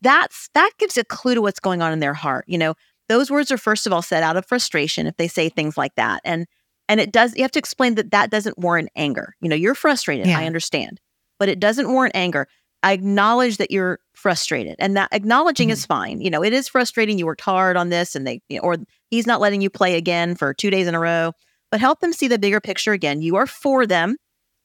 That's 0.00 0.48
that 0.54 0.70
gives 0.78 0.96
a 0.96 1.04
clue 1.04 1.34
to 1.34 1.42
what's 1.42 1.60
going 1.60 1.82
on 1.82 1.92
in 1.92 2.00
their 2.00 2.14
heart. 2.14 2.44
You 2.48 2.58
know, 2.58 2.74
those 3.08 3.30
words 3.30 3.50
are 3.50 3.58
first 3.58 3.86
of 3.86 3.92
all 3.92 4.02
said 4.02 4.22
out 4.22 4.36
of 4.36 4.46
frustration 4.46 5.06
if 5.06 5.16
they 5.16 5.28
say 5.28 5.48
things 5.48 5.76
like 5.76 5.94
that. 5.96 6.20
And 6.24 6.46
and 6.88 7.00
it 7.00 7.12
does 7.12 7.34
you 7.36 7.42
have 7.42 7.52
to 7.52 7.58
explain 7.58 7.94
that 7.96 8.10
that 8.10 8.30
doesn't 8.30 8.58
warrant 8.58 8.90
anger. 8.96 9.34
You 9.40 9.48
know, 9.48 9.56
you're 9.56 9.74
frustrated. 9.74 10.26
Yeah. 10.26 10.38
I 10.38 10.46
understand. 10.46 11.00
But 11.38 11.48
it 11.48 11.60
doesn't 11.60 11.90
warrant 11.90 12.14
anger. 12.14 12.46
I 12.82 12.92
acknowledge 12.92 13.58
that 13.58 13.70
you're 13.70 14.00
frustrated 14.14 14.76
and 14.78 14.96
that 14.96 15.08
acknowledging 15.12 15.68
mm-hmm. 15.68 15.74
is 15.74 15.86
fine. 15.86 16.20
You 16.20 16.30
know, 16.30 16.42
it 16.42 16.52
is 16.52 16.68
frustrating. 16.68 17.18
You 17.18 17.26
worked 17.26 17.40
hard 17.40 17.76
on 17.76 17.90
this 17.90 18.16
and 18.16 18.26
they, 18.26 18.40
you 18.48 18.58
know, 18.58 18.64
or 18.64 18.76
he's 19.10 19.26
not 19.26 19.40
letting 19.40 19.60
you 19.60 19.70
play 19.70 19.96
again 19.96 20.34
for 20.34 20.52
two 20.52 20.70
days 20.70 20.86
in 20.86 20.94
a 20.94 21.00
row, 21.00 21.32
but 21.70 21.80
help 21.80 22.00
them 22.00 22.12
see 22.12 22.28
the 22.28 22.38
bigger 22.38 22.60
picture 22.60 22.92
again. 22.92 23.22
You 23.22 23.36
are 23.36 23.46
for 23.46 23.86
them. 23.86 24.16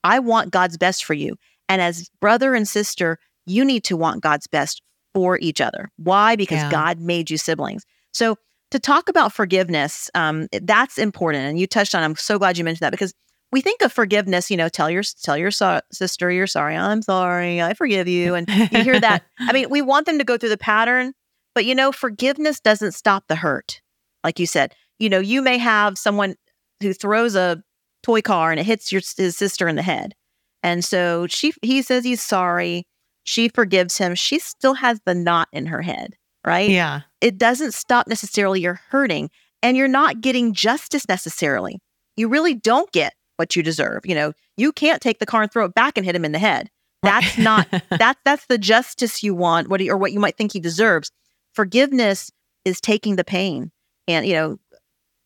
I 0.02 0.18
want 0.18 0.50
God's 0.50 0.76
best 0.76 1.04
for 1.04 1.14
you. 1.14 1.36
And 1.68 1.80
as 1.80 2.08
brother 2.20 2.54
and 2.54 2.66
sister, 2.66 3.18
you 3.46 3.64
need 3.64 3.84
to 3.84 3.96
want 3.96 4.22
God's 4.22 4.46
best 4.46 4.82
for 5.14 5.38
each 5.40 5.60
other. 5.60 5.90
Why? 5.96 6.36
Because 6.36 6.58
yeah. 6.58 6.70
God 6.70 7.00
made 7.00 7.30
you 7.30 7.38
siblings. 7.38 7.84
So 8.12 8.36
to 8.70 8.78
talk 8.78 9.08
about 9.08 9.32
forgiveness, 9.32 10.10
um, 10.14 10.48
that's 10.52 10.98
important. 10.98 11.44
And 11.44 11.58
you 11.58 11.66
touched 11.66 11.94
on, 11.94 12.02
I'm 12.02 12.16
so 12.16 12.38
glad 12.38 12.58
you 12.58 12.64
mentioned 12.64 12.84
that 12.86 12.90
because 12.90 13.14
we 13.50 13.60
think 13.60 13.82
of 13.82 13.92
forgiveness, 13.92 14.50
you 14.50 14.56
know, 14.56 14.68
tell 14.68 14.90
your 14.90 15.02
tell 15.22 15.36
your 15.36 15.50
so- 15.50 15.80
sister 15.92 16.30
you're 16.30 16.46
sorry. 16.46 16.76
I'm 16.76 17.02
sorry. 17.02 17.62
I 17.62 17.74
forgive 17.74 18.08
you. 18.08 18.34
And 18.34 18.48
you 18.48 18.82
hear 18.82 19.00
that. 19.00 19.24
I 19.38 19.52
mean, 19.52 19.70
we 19.70 19.80
want 19.82 20.06
them 20.06 20.18
to 20.18 20.24
go 20.24 20.36
through 20.36 20.50
the 20.50 20.58
pattern, 20.58 21.14
but 21.54 21.64
you 21.64 21.74
know, 21.74 21.92
forgiveness 21.92 22.60
doesn't 22.60 22.92
stop 22.92 23.24
the 23.28 23.36
hurt. 23.36 23.80
Like 24.22 24.38
you 24.38 24.46
said, 24.46 24.74
you 24.98 25.08
know, 25.08 25.18
you 25.18 25.40
may 25.40 25.58
have 25.58 25.96
someone 25.96 26.34
who 26.82 26.92
throws 26.92 27.34
a 27.34 27.62
toy 28.02 28.20
car 28.20 28.50
and 28.50 28.60
it 28.60 28.66
hits 28.66 28.92
your 28.92 29.02
his 29.16 29.36
sister 29.36 29.68
in 29.68 29.76
the 29.76 29.82
head. 29.82 30.14
And 30.62 30.84
so 30.84 31.26
she 31.26 31.52
he 31.62 31.82
says 31.82 32.04
he's 32.04 32.22
sorry. 32.22 32.86
She 33.24 33.48
forgives 33.48 33.98
him. 33.98 34.14
She 34.14 34.38
still 34.38 34.74
has 34.74 35.00
the 35.04 35.14
knot 35.14 35.48
in 35.52 35.66
her 35.66 35.82
head, 35.82 36.16
right? 36.46 36.70
Yeah. 36.70 37.02
It 37.20 37.38
doesn't 37.38 37.74
stop 37.74 38.08
necessarily 38.08 38.60
your 38.60 38.80
hurting 38.88 39.30
and 39.62 39.76
you're 39.76 39.88
not 39.88 40.20
getting 40.20 40.54
justice 40.54 41.08
necessarily. 41.08 41.78
You 42.16 42.28
really 42.28 42.54
don't 42.54 42.90
get 42.92 43.12
what 43.38 43.56
you 43.56 43.62
deserve. 43.62 44.04
You 44.04 44.14
know, 44.14 44.32
you 44.56 44.72
can't 44.72 45.00
take 45.00 45.18
the 45.18 45.26
car 45.26 45.42
and 45.42 45.52
throw 45.52 45.64
it 45.64 45.74
back 45.74 45.96
and 45.96 46.04
hit 46.04 46.16
him 46.16 46.24
in 46.24 46.32
the 46.32 46.38
head. 46.38 46.70
That's 47.02 47.38
not 47.38 47.68
that's 47.90 48.20
that's 48.24 48.46
the 48.46 48.58
justice 48.58 49.22
you 49.22 49.34
want, 49.34 49.68
what 49.68 49.80
he, 49.80 49.90
or 49.90 49.96
what 49.96 50.12
you 50.12 50.20
might 50.20 50.36
think 50.36 50.52
he 50.52 50.60
deserves. 50.60 51.10
Forgiveness 51.52 52.30
is 52.64 52.80
taking 52.80 53.16
the 53.16 53.24
pain. 53.24 53.70
And 54.06 54.26
you 54.26 54.34
know, 54.34 54.58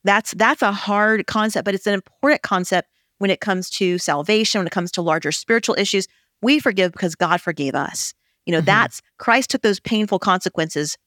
that's 0.04 0.32
that's 0.32 0.62
a 0.62 0.72
hard 0.72 1.26
concept, 1.26 1.64
but 1.64 1.74
it's 1.74 1.86
an 1.86 1.94
important 1.94 2.42
concept 2.42 2.88
when 3.18 3.30
it 3.30 3.40
comes 3.40 3.70
to 3.70 3.98
salvation, 3.98 4.58
when 4.58 4.66
it 4.66 4.72
comes 4.72 4.90
to 4.92 5.02
larger 5.02 5.32
spiritual 5.32 5.76
issues. 5.78 6.06
We 6.42 6.58
forgive 6.58 6.92
because 6.92 7.14
God 7.14 7.40
forgave 7.40 7.74
us. 7.74 8.14
You 8.46 8.52
know, 8.52 8.58
mm-hmm. 8.58 8.66
that's 8.66 9.00
Christ 9.18 9.50
took 9.50 9.62
those 9.62 9.80
painful 9.80 10.18
consequences 10.18 10.98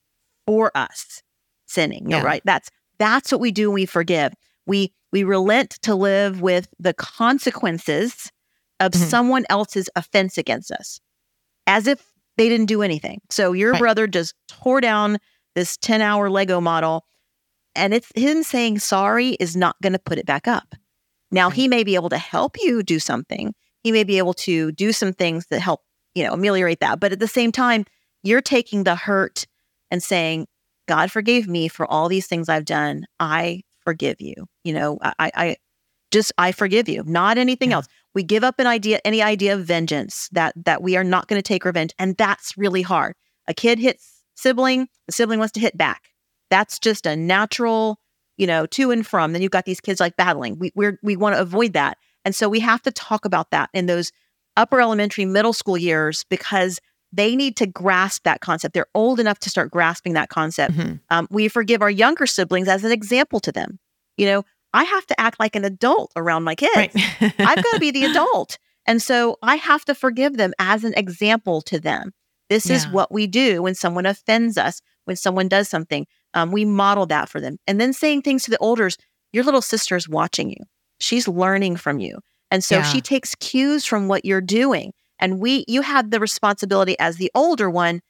for 0.46 0.72
us 0.74 1.22
sinning, 1.66 2.10
yeah. 2.10 2.22
right? 2.22 2.42
That's 2.44 2.70
that's 2.98 3.30
what 3.30 3.40
we 3.40 3.52
do 3.52 3.70
when 3.70 3.74
we 3.74 3.86
forgive. 3.86 4.32
We 4.66 4.92
we 5.12 5.24
relent 5.24 5.70
to 5.82 5.94
live 5.94 6.40
with 6.40 6.68
the 6.78 6.94
consequences 6.94 8.30
of 8.80 8.92
mm-hmm. 8.92 9.04
someone 9.04 9.44
else's 9.48 9.88
offense 9.96 10.36
against 10.36 10.70
us 10.70 11.00
as 11.66 11.86
if 11.86 12.04
they 12.36 12.48
didn't 12.48 12.66
do 12.66 12.82
anything. 12.82 13.20
So 13.30 13.52
your 13.52 13.72
right. 13.72 13.80
brother 13.80 14.06
just 14.06 14.34
tore 14.48 14.80
down 14.80 15.18
this 15.54 15.76
10 15.78 16.02
hour 16.02 16.28
Lego 16.28 16.60
model 16.60 17.06
and 17.74 17.94
it's 17.94 18.12
him 18.14 18.42
saying 18.42 18.80
sorry 18.80 19.30
is 19.40 19.56
not 19.56 19.76
going 19.82 19.92
to 19.92 19.98
put 19.98 20.18
it 20.18 20.26
back 20.26 20.46
up. 20.46 20.74
Now, 21.30 21.48
right. 21.48 21.56
he 21.56 21.68
may 21.68 21.84
be 21.84 21.94
able 21.94 22.10
to 22.10 22.18
help 22.18 22.56
you 22.60 22.82
do 22.82 22.98
something. 22.98 23.54
He 23.82 23.92
may 23.92 24.04
be 24.04 24.18
able 24.18 24.34
to 24.34 24.72
do 24.72 24.92
some 24.92 25.12
things 25.12 25.46
that 25.46 25.60
help 25.60 25.80
you 26.16 26.24
know, 26.24 26.32
ameliorate 26.32 26.80
that. 26.80 26.98
But 26.98 27.12
at 27.12 27.20
the 27.20 27.28
same 27.28 27.52
time, 27.52 27.84
you're 28.22 28.40
taking 28.40 28.84
the 28.84 28.96
hurt 28.96 29.46
and 29.90 30.02
saying, 30.02 30.46
God 30.88 31.12
forgave 31.12 31.46
me 31.46 31.68
for 31.68 31.86
all 31.86 32.08
these 32.08 32.26
things 32.26 32.48
I've 32.48 32.64
done. 32.64 33.04
I 33.20 33.62
forgive 33.80 34.20
you. 34.20 34.46
You 34.66 34.72
know, 34.72 34.98
I, 35.00 35.30
I 35.34 35.56
just 36.10 36.32
I 36.38 36.52
forgive 36.52 36.88
you, 36.88 37.02
not 37.06 37.38
anything 37.38 37.70
yeah. 37.70 37.76
else. 37.76 37.86
We 38.14 38.22
give 38.22 38.44
up 38.44 38.58
an 38.58 38.66
idea, 38.66 39.00
any 39.04 39.22
idea 39.22 39.54
of 39.54 39.64
vengeance 39.64 40.28
that 40.32 40.54
that 40.64 40.82
we 40.82 40.96
are 40.96 41.04
not 41.04 41.28
going 41.28 41.38
to 41.38 41.46
take 41.46 41.64
revenge, 41.64 41.94
and 41.98 42.16
that's 42.16 42.56
really 42.56 42.82
hard. 42.82 43.14
A 43.46 43.54
kid 43.54 43.78
hits 43.78 44.22
sibling, 44.34 44.88
the 45.06 45.12
sibling 45.12 45.38
wants 45.38 45.52
to 45.52 45.60
hit 45.60 45.78
back. 45.78 46.08
That's 46.50 46.78
just 46.78 47.06
a 47.06 47.16
natural, 47.16 48.00
you 48.36 48.46
know, 48.46 48.66
to 48.66 48.90
and 48.90 49.06
from. 49.06 49.32
Then 49.32 49.42
you've 49.42 49.50
got 49.50 49.66
these 49.66 49.80
kids 49.80 50.00
like 50.00 50.16
battling. 50.16 50.58
We 50.58 50.72
we 50.74 50.92
we 51.02 51.16
want 51.16 51.36
to 51.36 51.42
avoid 51.42 51.74
that, 51.74 51.98
and 52.24 52.34
so 52.34 52.48
we 52.48 52.60
have 52.60 52.82
to 52.82 52.90
talk 52.90 53.24
about 53.24 53.50
that 53.50 53.70
in 53.72 53.86
those 53.86 54.10
upper 54.56 54.80
elementary, 54.80 55.24
middle 55.26 55.52
school 55.52 55.76
years 55.76 56.24
because 56.28 56.80
they 57.12 57.36
need 57.36 57.56
to 57.56 57.66
grasp 57.66 58.24
that 58.24 58.40
concept. 58.40 58.74
They're 58.74 58.86
old 58.94 59.20
enough 59.20 59.38
to 59.40 59.50
start 59.50 59.70
grasping 59.70 60.14
that 60.14 60.28
concept. 60.28 60.74
Mm-hmm. 60.74 60.94
Um, 61.10 61.28
we 61.30 61.48
forgive 61.48 61.82
our 61.82 61.90
younger 61.90 62.26
siblings 62.26 62.68
as 62.68 62.84
an 62.84 62.92
example 62.92 63.40
to 63.40 63.52
them. 63.52 63.78
You 64.16 64.26
know, 64.26 64.44
I 64.76 64.84
have 64.84 65.06
to 65.06 65.18
act 65.18 65.40
like 65.40 65.56
an 65.56 65.64
adult 65.64 66.12
around 66.16 66.44
my 66.44 66.54
kids. 66.54 66.76
Right. 66.76 66.94
I've 67.38 67.62
got 67.62 67.72
to 67.72 67.80
be 67.80 67.90
the 67.90 68.04
adult. 68.10 68.58
And 68.86 69.00
so 69.00 69.38
I 69.42 69.56
have 69.56 69.84
to 69.86 69.94
forgive 69.94 70.36
them 70.36 70.52
as 70.58 70.84
an 70.84 70.92
example 70.96 71.62
to 71.62 71.80
them. 71.80 72.12
This 72.50 72.68
yeah. 72.68 72.76
is 72.76 72.88
what 72.88 73.10
we 73.10 73.26
do 73.26 73.62
when 73.62 73.74
someone 73.74 74.06
offends 74.06 74.58
us, 74.58 74.80
when 75.06 75.16
someone 75.16 75.48
does 75.48 75.68
something. 75.68 76.06
Um, 76.34 76.52
we 76.52 76.64
model 76.64 77.06
that 77.06 77.28
for 77.28 77.40
them. 77.40 77.56
And 77.66 77.80
then 77.80 77.92
saying 77.92 78.22
things 78.22 78.44
to 78.44 78.50
the 78.50 78.58
elders, 78.60 78.98
your 79.32 79.44
little 79.44 79.62
sister 79.62 79.96
is 79.96 80.08
watching 80.08 80.50
you. 80.50 80.64
She's 81.00 81.26
learning 81.26 81.76
from 81.76 81.98
you. 81.98 82.18
And 82.50 82.62
so 82.62 82.76
yeah. 82.76 82.82
she 82.84 83.00
takes 83.00 83.34
cues 83.36 83.86
from 83.86 84.08
what 84.08 84.24
you're 84.24 84.40
doing. 84.40 84.92
And 85.18 85.40
we 85.40 85.64
you 85.66 85.80
have 85.80 86.10
the 86.10 86.20
responsibility 86.20 86.96
as 86.98 87.16
the 87.16 87.30
older 87.34 87.70
one 87.70 88.02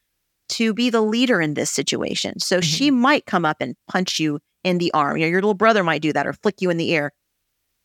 to 0.48 0.74
be 0.74 0.90
the 0.90 1.00
leader 1.00 1.40
in 1.40 1.54
this 1.54 1.70
situation. 1.70 2.40
So 2.40 2.56
mm-hmm. 2.56 2.62
she 2.62 2.90
might 2.90 3.24
come 3.24 3.44
up 3.44 3.58
and 3.60 3.76
punch 3.88 4.18
you 4.18 4.40
in 4.66 4.78
the 4.78 4.92
arm. 4.92 5.16
You 5.16 5.24
know, 5.24 5.30
your 5.30 5.40
little 5.40 5.54
brother 5.54 5.84
might 5.84 6.02
do 6.02 6.12
that 6.12 6.26
or 6.26 6.32
flick 6.32 6.60
you 6.60 6.68
in 6.70 6.76
the 6.76 6.90
ear. 6.90 7.12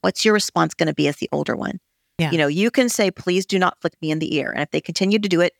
What's 0.01 0.25
your 0.25 0.33
response 0.33 0.73
going 0.73 0.88
to 0.88 0.95
be 0.95 1.07
as 1.07 1.17
the 1.17 1.29
older 1.31 1.55
one? 1.55 1.79
Yeah. 2.17 2.31
You 2.31 2.39
know, 2.39 2.47
you 2.47 2.71
can 2.71 2.89
say, 2.89 3.11
please 3.11 3.45
do 3.45 3.59
not 3.59 3.79
flick 3.79 3.93
me 4.01 4.09
in 4.11 4.19
the 4.19 4.35
ear. 4.35 4.51
And 4.51 4.61
if 4.61 4.71
they 4.71 4.81
continue 4.81 5.19
to 5.19 5.29
do 5.29 5.41
it, 5.41 5.53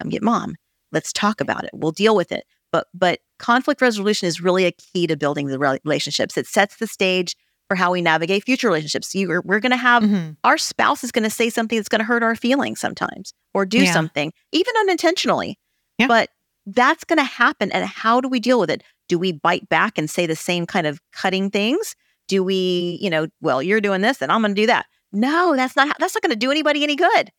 come 0.00 0.08
get 0.08 0.22
mom. 0.22 0.54
Let's 0.92 1.12
talk 1.12 1.40
about 1.40 1.64
it. 1.64 1.70
We'll 1.74 1.92
deal 1.92 2.14
with 2.14 2.30
it. 2.32 2.44
But 2.70 2.86
but 2.94 3.18
conflict 3.38 3.82
resolution 3.82 4.28
is 4.28 4.40
really 4.40 4.66
a 4.66 4.72
key 4.72 5.06
to 5.06 5.16
building 5.16 5.48
the 5.48 5.58
relationships. 5.58 6.36
It 6.36 6.46
sets 6.46 6.76
the 6.76 6.86
stage 6.86 7.34
for 7.68 7.74
how 7.74 7.92
we 7.92 8.00
navigate 8.00 8.44
future 8.44 8.68
relationships. 8.68 9.14
You, 9.14 9.42
we're 9.44 9.60
going 9.60 9.70
to 9.70 9.76
have 9.76 10.02
mm-hmm. 10.02 10.32
our 10.44 10.58
spouse 10.58 11.04
is 11.04 11.12
going 11.12 11.24
to 11.24 11.30
say 11.30 11.50
something 11.50 11.76
that's 11.76 11.88
going 11.88 12.00
to 12.00 12.04
hurt 12.04 12.22
our 12.22 12.36
feelings 12.36 12.80
sometimes 12.80 13.34
or 13.52 13.66
do 13.66 13.84
yeah. 13.84 13.92
something, 13.92 14.32
even 14.52 14.74
unintentionally. 14.80 15.58
Yeah. 15.98 16.06
But 16.06 16.30
that's 16.66 17.04
going 17.04 17.18
to 17.18 17.24
happen. 17.24 17.72
And 17.72 17.84
how 17.84 18.20
do 18.20 18.28
we 18.28 18.40
deal 18.40 18.60
with 18.60 18.70
it? 18.70 18.82
Do 19.08 19.18
we 19.18 19.32
bite 19.32 19.68
back 19.68 19.98
and 19.98 20.08
say 20.08 20.26
the 20.26 20.36
same 20.36 20.66
kind 20.66 20.86
of 20.86 21.00
cutting 21.12 21.50
things? 21.50 21.94
Do 22.28 22.44
we, 22.44 22.98
you 23.00 23.10
know, 23.10 23.28
well, 23.40 23.62
you're 23.62 23.80
doing 23.80 24.02
this 24.02 24.20
and 24.20 24.30
I'm 24.30 24.42
going 24.42 24.54
to 24.54 24.60
do 24.60 24.66
that? 24.66 24.86
No, 25.12 25.56
that's 25.56 25.76
not, 25.76 25.96
that's 25.98 26.14
not 26.14 26.22
going 26.22 26.30
to 26.30 26.36
do 26.36 26.50
anybody 26.50 26.82
any 26.82 26.96
good. 26.96 27.30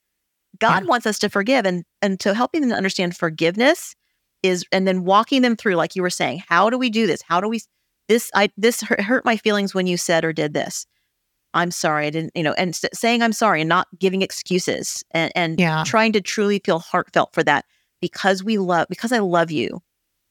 God 0.59 0.83
yeah. 0.83 0.89
wants 0.89 1.05
us 1.05 1.19
to 1.19 1.29
forgive 1.29 1.65
and, 1.65 1.83
and 2.01 2.19
to 2.21 2.33
helping 2.33 2.61
them 2.61 2.71
to 2.71 2.75
understand 2.75 3.15
forgiveness 3.15 3.95
is, 4.41 4.65
and 4.71 4.87
then 4.87 5.03
walking 5.05 5.43
them 5.43 5.55
through, 5.55 5.75
like 5.75 5.95
you 5.95 6.01
were 6.01 6.09
saying, 6.09 6.41
how 6.47 6.69
do 6.69 6.77
we 6.77 6.89
do 6.89 7.05
this? 7.05 7.21
How 7.21 7.39
do 7.39 7.47
we 7.47 7.61
this 8.09 8.29
I 8.33 8.49
this 8.57 8.81
hurt 8.81 9.23
my 9.23 9.37
feelings 9.37 9.73
when 9.73 9.87
you 9.87 9.95
said 9.95 10.25
or 10.25 10.33
did 10.33 10.53
this. 10.53 10.85
I'm 11.53 11.71
sorry, 11.71 12.07
I 12.07 12.09
didn't, 12.09 12.31
you 12.35 12.43
know, 12.43 12.53
and 12.53 12.75
saying 12.93 13.23
I'm 13.23 13.33
sorry 13.33 13.61
and 13.61 13.69
not 13.69 13.87
giving 13.97 14.21
excuses 14.21 15.03
and, 15.11 15.31
and 15.35 15.59
yeah. 15.59 15.83
trying 15.85 16.11
to 16.13 16.21
truly 16.21 16.59
feel 16.63 16.79
heartfelt 16.79 17.33
for 17.33 17.43
that 17.43 17.65
because 18.01 18.43
we 18.43 18.57
love, 18.57 18.87
because 18.89 19.11
I 19.11 19.19
love 19.19 19.49
you. 19.49 19.81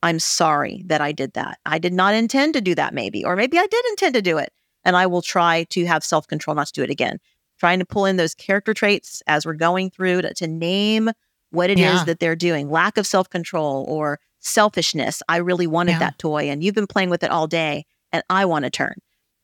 I'm 0.02 0.18
sorry 0.18 0.82
that 0.86 1.00
I 1.00 1.12
did 1.12 1.32
that. 1.34 1.58
I 1.66 1.78
did 1.78 1.92
not 1.92 2.14
intend 2.14 2.54
to 2.54 2.60
do 2.60 2.74
that, 2.74 2.94
maybe, 2.94 3.24
or 3.24 3.36
maybe 3.36 3.58
I 3.58 3.66
did 3.66 3.84
intend 3.90 4.14
to 4.14 4.22
do 4.22 4.38
it. 4.38 4.52
And 4.84 4.96
I 4.96 5.06
will 5.06 5.22
try 5.22 5.64
to 5.70 5.86
have 5.86 6.04
self 6.04 6.26
control 6.26 6.54
not 6.54 6.68
to 6.68 6.72
do 6.72 6.82
it 6.82 6.90
again. 6.90 7.18
Trying 7.58 7.80
to 7.80 7.84
pull 7.84 8.04
in 8.04 8.16
those 8.16 8.34
character 8.34 8.72
traits 8.72 9.22
as 9.26 9.44
we're 9.44 9.54
going 9.54 9.90
through 9.90 10.22
to, 10.22 10.34
to 10.34 10.46
name 10.46 11.10
what 11.50 11.70
it 11.70 11.78
yeah. 11.78 11.96
is 11.96 12.04
that 12.04 12.20
they're 12.20 12.36
doing 12.36 12.70
lack 12.70 12.96
of 12.96 13.06
self 13.06 13.28
control 13.28 13.84
or 13.88 14.20
selfishness. 14.38 15.22
I 15.28 15.38
really 15.38 15.66
wanted 15.66 15.92
yeah. 15.92 15.98
that 16.00 16.18
toy 16.18 16.48
and 16.48 16.62
you've 16.62 16.74
been 16.74 16.86
playing 16.86 17.10
with 17.10 17.24
it 17.24 17.30
all 17.30 17.46
day 17.46 17.84
and 18.12 18.22
I 18.30 18.44
want 18.44 18.64
a 18.64 18.70
turn. 18.70 18.94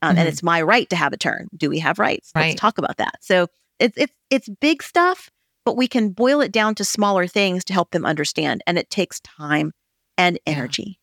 Um, 0.03 0.11
mm-hmm. 0.11 0.19
And 0.19 0.29
it's 0.29 0.43
my 0.43 0.63
right 0.63 0.89
to 0.91 0.97
have 0.97 1.13
a 1.13 1.17
turn. 1.17 1.49
Do 1.57 1.69
we 1.69 1.81
have 1.81 1.99
rights? 1.99 2.31
Right. 2.35 2.49
Let's 2.49 2.61
talk 2.61 2.79
about 2.79 2.99
that. 2.99 3.17
So 3.21 3.49
it's, 3.79 3.97
it's, 3.99 4.13
it's 4.31 4.49
big 4.61 4.83
stuff, 4.83 5.31
but 5.65 5.77
we 5.77 5.89
can 5.89 6.11
boil 6.11 6.41
it 6.41 6.53
down 6.53 6.75
to 6.77 6.85
smaller 6.85 7.27
things 7.27 7.65
to 7.65 7.73
help 7.73 7.91
them 7.91 8.07
understand. 8.07 8.63
And 8.67 8.79
it 8.79 8.91
takes 8.91 9.21
time 9.21 9.73
and 10.17 10.39
energy. 10.47 10.99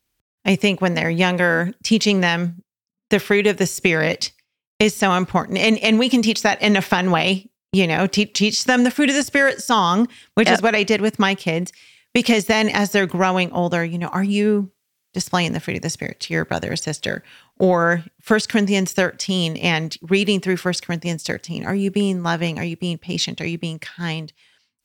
I 0.46 0.56
think 0.56 0.82
when 0.82 0.94
they're 0.94 1.10
younger, 1.10 1.74
teaching 1.84 2.22
them 2.22 2.64
the 3.10 3.20
fruit 3.20 3.48
of 3.48 3.58
the 3.58 3.68
spirit 3.68 4.32
is 4.80 4.96
so 4.96 5.14
important. 5.14 5.58
And, 5.58 5.78
and 5.80 6.00
we 6.00 6.10
can 6.10 6.22
teach 6.22 6.42
that 6.42 6.62
in 6.62 6.76
a 6.76 6.82
fun 6.82 7.12
way, 7.12 7.50
you 7.72 7.86
know, 7.86 8.08
te- 8.08 8.26
teach 8.26 8.66
them 8.66 8.84
the 8.84 8.92
fruit 8.92 9.10
of 9.10 9.16
the 9.16 9.24
spirit 9.24 9.62
song, 9.62 10.08
which 10.34 10.48
yep. 10.48 10.56
is 10.56 10.62
what 10.62 10.76
I 10.76 10.84
did 10.84 11.02
with 11.02 11.20
my 11.20 11.36
kids 11.36 11.72
because 12.14 12.46
then 12.46 12.70
as 12.70 12.92
they're 12.92 13.08
growing 13.08 13.52
older, 13.52 13.86
you 13.86 13.98
know, 13.98 14.08
are 14.08 14.24
you 14.24 14.72
displaying 15.14 15.54
the 15.54 15.60
fruit 15.60 15.76
of 15.76 15.82
the 15.82 15.90
spirit 15.90 16.20
to 16.22 16.34
your 16.34 16.46
brother 16.46 16.72
or 16.72 16.76
sister 16.76 17.24
or 17.60 18.04
First 18.22 18.50
Corinthians 18.50 18.94
13 18.94 19.58
and 19.58 19.98
reading 20.02 20.40
through 20.40 20.58
First 20.58 20.86
Corinthians 20.86 21.24
13 21.24 21.66
are 21.66 21.76
you 21.76 21.92
being 21.92 22.24
loving 22.24 22.58
are 22.58 22.64
you 22.64 22.78
being 22.78 22.98
patient 22.98 23.42
are 23.42 23.46
you 23.46 23.58
being 23.58 23.78
kind 23.78 24.32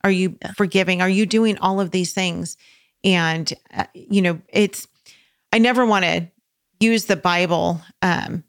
are 0.03 0.11
you 0.11 0.37
yeah. 0.43 0.51
forgiving 0.55 1.01
are 1.01 1.09
you 1.09 1.27
doing 1.27 1.57
all 1.59 1.81
of 1.81 1.93
these 1.93 2.13
things 2.13 2.57
and 3.07 3.55
uh, 3.73 3.87
you 3.95 4.21
know 4.21 4.39
it's 4.49 4.87
I 5.53 5.59
never 5.59 5.87
want 5.87 6.05
to 6.05 6.29
use 6.81 7.07
the 7.07 7.17
Bible 7.17 7.81
um, 8.03 8.45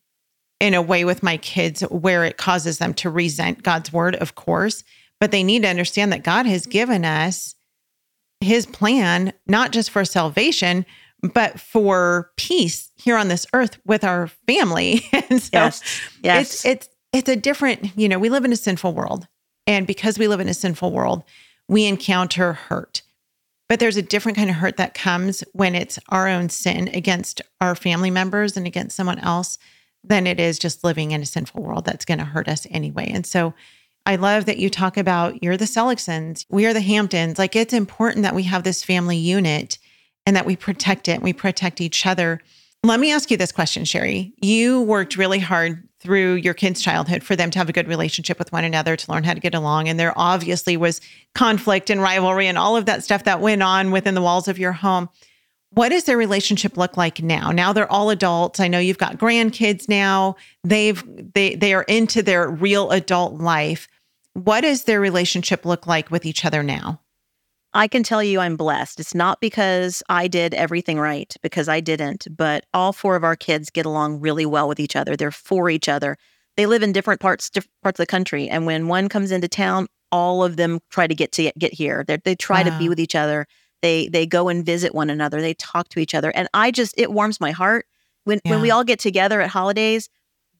in 0.59 0.73
a 0.73 0.81
way 0.81 1.05
with 1.05 1.23
my 1.23 1.37
kids 1.37 1.81
where 1.83 2.25
it 2.25 2.35
causes 2.35 2.79
them 2.79 2.93
to 2.95 3.09
resent 3.09 3.63
God's 3.63 3.93
word 3.93 4.15
of 4.15 4.35
course 4.35 4.83
but 5.19 5.31
they 5.31 5.43
need 5.43 5.63
to 5.63 5.69
understand 5.69 6.11
that 6.11 6.23
God 6.23 6.45
has 6.45 6.65
given 6.65 7.03
us 7.05 7.55
his 8.41 8.65
plan, 8.65 9.33
not 9.47 9.71
just 9.71 9.89
for 9.89 10.05
salvation, 10.05 10.85
but 11.33 11.59
for 11.59 12.31
peace 12.37 12.91
here 12.95 13.17
on 13.17 13.27
this 13.27 13.45
earth 13.53 13.79
with 13.85 14.03
our 14.03 14.27
family. 14.47 15.01
and 15.11 15.41
so 15.41 15.49
yes. 15.53 16.01
Yes. 16.21 16.65
it's 16.65 16.65
it's 16.65 16.89
it's 17.13 17.29
a 17.29 17.35
different, 17.35 17.97
you 17.97 18.07
know, 18.07 18.19
we 18.19 18.29
live 18.29 18.45
in 18.45 18.53
a 18.53 18.57
sinful 18.57 18.93
world. 18.93 19.27
And 19.65 19.87
because 19.87 20.19
we 20.19 20.27
live 20.27 20.39
in 20.39 20.49
a 20.49 20.53
sinful 20.53 20.91
world, 20.91 21.23
we 21.67 21.85
encounter 21.85 22.53
hurt. 22.53 23.01
But 23.69 23.79
there's 23.79 23.97
a 23.97 24.01
different 24.01 24.37
kind 24.37 24.49
of 24.49 24.55
hurt 24.55 24.77
that 24.77 24.93
comes 24.93 25.43
when 25.53 25.75
it's 25.75 25.99
our 26.09 26.27
own 26.27 26.49
sin 26.49 26.87
against 26.89 27.41
our 27.59 27.75
family 27.75 28.09
members 28.09 28.55
and 28.55 28.65
against 28.65 28.95
someone 28.95 29.19
else 29.19 29.57
than 30.03 30.25
it 30.25 30.39
is 30.39 30.57
just 30.57 30.83
living 30.83 31.11
in 31.11 31.21
a 31.21 31.25
sinful 31.25 31.61
world 31.61 31.85
that's 31.85 32.05
going 32.05 32.19
to 32.19 32.25
hurt 32.25 32.47
us 32.47 32.65
anyway. 32.71 33.09
And 33.13 33.25
so 33.25 33.53
I 34.05 34.15
love 34.15 34.45
that 34.45 34.57
you 34.57 34.69
talk 34.69 34.95
about 34.95 35.43
you're 35.43 35.57
the 35.57 35.65
Seligsons, 35.65 36.45
we 36.49 36.65
are 36.65 36.73
the 36.73 36.79
Hamptons. 36.79 37.37
Like 37.37 37.57
it's 37.57 37.73
important 37.73 38.23
that 38.23 38.35
we 38.35 38.43
have 38.43 38.63
this 38.63 38.83
family 38.83 39.17
unit 39.17 39.77
and 40.25 40.35
that 40.35 40.45
we 40.45 40.57
protect 40.57 41.07
it, 41.07 41.13
and 41.13 41.23
we 41.23 41.31
protect 41.31 41.79
each 41.79 42.05
other. 42.05 42.41
Let 42.83 42.99
me 42.99 43.13
ask 43.13 43.31
you 43.31 43.37
this 43.37 43.53
question, 43.53 43.85
Sherri. 43.85 44.33
You 44.41 44.81
worked 44.81 45.15
really 45.15 45.39
hard 45.39 45.86
through 45.99 46.35
your 46.35 46.53
kids' 46.53 46.81
childhood 46.81 47.23
for 47.23 47.35
them 47.35 47.49
to 47.51 47.57
have 47.59 47.69
a 47.69 47.73
good 47.73 47.87
relationship 47.87 48.37
with 48.37 48.51
one 48.51 48.63
another, 48.63 48.95
to 48.95 49.11
learn 49.11 49.23
how 49.23 49.33
to 49.33 49.39
get 49.39 49.55
along. 49.55 49.89
And 49.89 49.99
there 49.99 50.13
obviously 50.15 50.77
was 50.77 51.01
conflict 51.33 51.89
and 51.89 52.01
rivalry 52.01 52.47
and 52.47 52.57
all 52.57 52.77
of 52.77 52.85
that 52.85 53.03
stuff 53.03 53.23
that 53.23 53.41
went 53.41 53.63
on 53.63 53.91
within 53.91 54.13
the 54.13 54.21
walls 54.21 54.47
of 54.47 54.59
your 54.59 54.73
home. 54.73 55.09
What 55.71 55.89
does 55.89 56.05
their 56.05 56.17
relationship 56.17 56.77
look 56.77 56.97
like 56.97 57.21
now? 57.21 57.51
Now 57.51 57.73
they're 57.73 57.91
all 57.91 58.09
adults. 58.09 58.59
I 58.59 58.67
know 58.67 58.79
you've 58.79 58.97
got 58.97 59.17
grandkids 59.17 59.89
now. 59.89 60.35
They've 60.63 61.03
they 61.33 61.55
they 61.55 61.73
are 61.73 61.83
into 61.83 62.23
their 62.23 62.49
real 62.49 62.91
adult 62.91 63.33
life. 63.41 63.87
What 64.33 64.61
does 64.61 64.83
their 64.83 65.01
relationship 65.01 65.65
look 65.65 65.85
like 65.85 66.09
with 66.09 66.25
each 66.25 66.45
other 66.45 66.63
now? 66.63 67.01
I 67.73 67.87
can 67.87 68.03
tell 68.03 68.23
you 68.23 68.39
I'm 68.39 68.55
blessed. 68.55 68.99
It's 68.99 69.13
not 69.13 69.41
because 69.41 70.01
I 70.09 70.27
did 70.27 70.53
everything 70.53 70.99
right, 70.99 71.33
because 71.41 71.67
I 71.67 71.79
didn't, 71.79 72.27
but 72.35 72.65
all 72.73 72.93
four 72.93 73.15
of 73.15 73.23
our 73.23 73.35
kids 73.35 73.69
get 73.69 73.85
along 73.85 74.19
really 74.19 74.45
well 74.45 74.67
with 74.67 74.79
each 74.79 74.95
other. 74.95 75.15
They're 75.15 75.31
for 75.31 75.69
each 75.69 75.89
other. 75.89 76.17
They 76.55 76.65
live 76.65 76.81
in 76.81 76.91
different 76.91 77.21
parts 77.21 77.49
different 77.49 77.71
parts 77.83 77.99
of 77.99 78.03
the 78.03 78.11
country, 78.11 78.49
and 78.49 78.65
when 78.65 78.87
one 78.87 79.09
comes 79.09 79.31
into 79.31 79.47
town, 79.47 79.87
all 80.11 80.43
of 80.43 80.55
them 80.57 80.79
try 80.89 81.07
to 81.07 81.15
get 81.15 81.31
to 81.33 81.51
get 81.57 81.73
here. 81.73 82.03
They're, 82.07 82.17
they 82.17 82.35
try 82.35 82.63
wow. 82.63 82.71
to 82.71 82.79
be 82.79 82.89
with 82.89 82.99
each 82.99 83.15
other. 83.15 83.45
They 83.81 84.07
they 84.07 84.25
go 84.25 84.49
and 84.49 84.65
visit 84.65 84.95
one 84.95 85.09
another. 85.09 85.41
They 85.41 85.53
talk 85.53 85.89
to 85.89 85.99
each 85.99 86.15
other, 86.15 86.31
and 86.31 86.47
I 86.53 86.71
just 86.71 86.95
it 86.97 87.11
warms 87.11 87.39
my 87.39 87.51
heart 87.51 87.85
when 88.23 88.39
yeah. 88.43 88.51
when 88.51 88.61
we 88.61 88.71
all 88.71 88.83
get 88.83 88.99
together 88.99 89.41
at 89.41 89.49
holidays. 89.49 90.09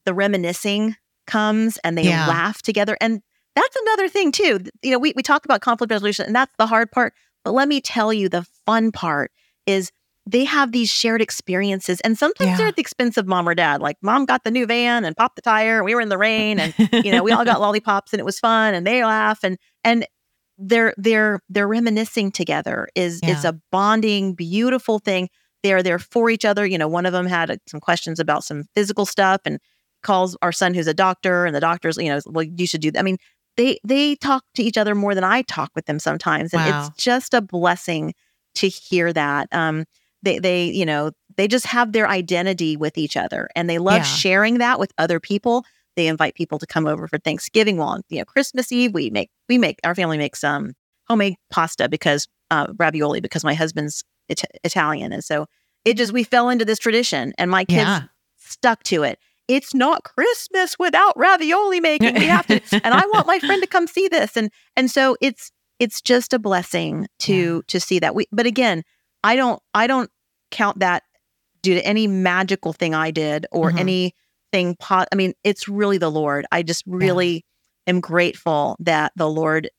The 0.04 0.14
reminiscing 0.14 0.96
comes, 1.26 1.78
and 1.84 1.98
they 1.98 2.04
yeah. 2.04 2.28
laugh 2.28 2.62
together, 2.62 2.96
and 3.00 3.20
that's 3.58 3.76
another 3.76 4.08
thing 4.08 4.32
too. 4.32 4.60
You 4.82 4.92
know, 4.92 4.98
we, 4.98 5.12
we 5.16 5.22
talk 5.22 5.44
about 5.44 5.60
conflict 5.60 5.90
resolution 5.90 6.26
and 6.26 6.34
that's 6.34 6.54
the 6.58 6.66
hard 6.66 6.90
part. 6.90 7.14
But 7.44 7.52
let 7.52 7.68
me 7.68 7.80
tell 7.80 8.12
you, 8.12 8.28
the 8.28 8.46
fun 8.66 8.92
part 8.92 9.30
is 9.66 9.90
they 10.26 10.44
have 10.44 10.72
these 10.72 10.90
shared 10.90 11.22
experiences 11.22 12.00
and 12.02 12.18
sometimes 12.18 12.50
yeah. 12.50 12.56
they're 12.56 12.66
at 12.66 12.76
the 12.76 12.82
expense 12.82 13.16
of 13.16 13.26
mom 13.26 13.48
or 13.48 13.54
dad. 13.54 13.80
Like 13.80 13.96
mom 14.02 14.26
got 14.26 14.44
the 14.44 14.50
new 14.50 14.66
van 14.66 15.04
and 15.04 15.16
popped 15.16 15.36
the 15.36 15.42
tire 15.42 15.76
and 15.76 15.84
we 15.84 15.94
were 15.94 16.00
in 16.00 16.10
the 16.10 16.18
rain 16.18 16.60
and 16.60 16.74
you 17.04 17.10
know, 17.10 17.22
we 17.22 17.32
all 17.32 17.44
got 17.44 17.60
lollipops 17.62 18.12
and 18.12 18.20
it 18.20 18.24
was 18.24 18.38
fun 18.38 18.74
and 18.74 18.86
they 18.86 19.04
laugh 19.04 19.40
and 19.42 19.56
and 19.84 20.06
they're 20.58 20.92
they're 20.96 21.40
they're 21.48 21.68
reminiscing 21.68 22.32
together 22.32 22.88
is 22.94 23.20
yeah. 23.22 23.30
is 23.30 23.44
a 23.44 23.58
bonding 23.70 24.34
beautiful 24.34 24.98
thing 24.98 25.28
they're 25.62 25.82
there 25.82 26.00
for 26.00 26.28
each 26.28 26.44
other 26.44 26.66
you 26.66 26.76
know 26.76 26.88
one 26.88 27.06
of 27.06 27.12
them 27.12 27.26
had 27.26 27.50
uh, 27.50 27.56
some 27.68 27.80
questions 27.80 28.18
about 28.18 28.42
some 28.42 28.64
physical 28.74 29.06
stuff 29.06 29.40
and 29.44 29.60
calls 30.02 30.36
our 30.42 30.52
son 30.52 30.74
who's 30.74 30.88
a 30.88 30.94
doctor 30.94 31.46
and 31.46 31.54
the 31.54 31.60
doctor's 31.60 31.96
you 31.96 32.08
know 32.08 32.20
well 32.26 32.44
you 32.44 32.66
should 32.66 32.80
do 32.80 32.90
that 32.90 32.98
i 32.98 33.02
mean 33.02 33.16
they 33.58 33.78
they 33.84 34.16
talk 34.16 34.44
to 34.54 34.62
each 34.62 34.78
other 34.78 34.94
more 34.94 35.14
than 35.14 35.24
i 35.24 35.42
talk 35.42 35.70
with 35.74 35.84
them 35.84 35.98
sometimes 35.98 36.54
and 36.54 36.64
wow. 36.64 36.86
it's 36.86 37.02
just 37.02 37.34
a 37.34 37.42
blessing 37.42 38.14
to 38.54 38.68
hear 38.68 39.12
that 39.12 39.46
um 39.52 39.84
they 40.22 40.38
they 40.38 40.64
you 40.64 40.86
know 40.86 41.10
they 41.36 41.46
just 41.46 41.66
have 41.66 41.92
their 41.92 42.08
identity 42.08 42.76
with 42.76 42.96
each 42.96 43.16
other 43.16 43.48
and 43.54 43.68
they 43.68 43.78
love 43.78 43.98
yeah. 43.98 44.02
sharing 44.02 44.58
that 44.58 44.78
with 44.78 44.92
other 44.96 45.20
people 45.20 45.64
they 45.98 46.06
invite 46.06 46.36
people 46.36 46.60
to 46.60 46.66
come 46.66 46.86
over 46.86 47.08
for 47.08 47.18
Thanksgiving. 47.18 47.76
Well, 47.76 48.00
you 48.08 48.20
know, 48.20 48.24
Christmas 48.24 48.70
Eve, 48.70 48.94
we 48.94 49.10
make 49.10 49.30
we 49.48 49.58
make 49.58 49.80
our 49.82 49.96
family 49.96 50.16
makes 50.16 50.44
um 50.44 50.74
homemade 51.08 51.34
pasta 51.50 51.88
because 51.88 52.28
uh, 52.52 52.68
ravioli 52.78 53.20
because 53.20 53.42
my 53.42 53.54
husband's 53.54 54.04
it- 54.28 54.44
Italian, 54.62 55.12
and 55.12 55.24
so 55.24 55.46
it 55.84 55.96
just 55.96 56.12
we 56.12 56.22
fell 56.22 56.50
into 56.50 56.64
this 56.64 56.78
tradition, 56.78 57.34
and 57.36 57.50
my 57.50 57.64
kids 57.64 57.80
yeah. 57.80 58.02
stuck 58.36 58.84
to 58.84 59.02
it. 59.02 59.18
It's 59.48 59.74
not 59.74 60.04
Christmas 60.04 60.78
without 60.78 61.16
ravioli 61.16 61.80
making. 61.80 62.14
We 62.14 62.26
have 62.26 62.46
to, 62.48 62.60
and 62.84 62.94
I 62.94 63.04
want 63.06 63.26
my 63.26 63.38
friend 63.38 63.62
to 63.62 63.68
come 63.68 63.86
see 63.86 64.08
this, 64.08 64.36
and 64.36 64.50
and 64.76 64.90
so 64.90 65.16
it's 65.20 65.50
it's 65.78 66.00
just 66.00 66.32
a 66.32 66.38
blessing 66.38 67.06
to 67.20 67.56
yeah. 67.56 67.60
to 67.66 67.80
see 67.80 67.98
that. 67.98 68.14
We, 68.14 68.26
but 68.30 68.46
again, 68.46 68.82
I 69.24 69.36
don't 69.36 69.60
I 69.74 69.86
don't 69.86 70.10
count 70.50 70.80
that 70.80 71.02
due 71.62 71.74
to 71.74 71.84
any 71.84 72.06
magical 72.06 72.72
thing 72.72 72.94
I 72.94 73.10
did 73.10 73.46
or 73.50 73.70
mm-hmm. 73.70 73.78
any 73.78 74.14
thing 74.52 74.76
po- 74.76 75.04
i 75.12 75.14
mean 75.14 75.34
it's 75.44 75.68
really 75.68 75.98
the 75.98 76.10
lord 76.10 76.46
i 76.52 76.62
just 76.62 76.84
really 76.86 77.44
yeah. 77.86 77.92
am 77.92 78.00
grateful 78.00 78.76
that 78.80 79.12
the 79.16 79.28
lord 79.28 79.70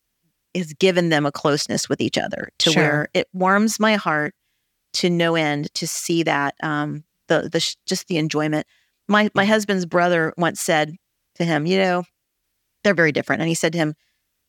has 0.56 0.74
given 0.74 1.10
them 1.10 1.26
a 1.26 1.32
closeness 1.32 1.88
with 1.88 2.02
each 2.02 2.18
other 2.18 2.50
to 2.60 2.72
sure. 2.72 2.84
where 2.84 3.10
it 3.14 3.28
warms 3.34 3.80
my 3.80 3.96
heart 3.96 4.34
to 4.94 5.10
no 5.10 5.36
end 5.36 5.74
to 5.74 5.88
see 5.88 6.24
that 6.24 6.56
um 6.64 7.04
the 7.28 7.50
the 7.52 7.76
just 7.86 8.08
the 8.08 8.18
enjoyment 8.18 8.66
my 9.10 9.30
my 9.34 9.46
husband's 9.46 9.86
brother 9.86 10.34
once 10.38 10.62
said 10.62 10.96
to 11.36 11.44
him 11.44 11.66
you 11.66 11.78
know 11.78 12.04
they're 12.84 12.94
very 12.94 13.12
different 13.12 13.42
and 13.42 13.50
he 13.50 13.56
said 13.56 13.74
to 13.74 13.78
him 13.78 13.94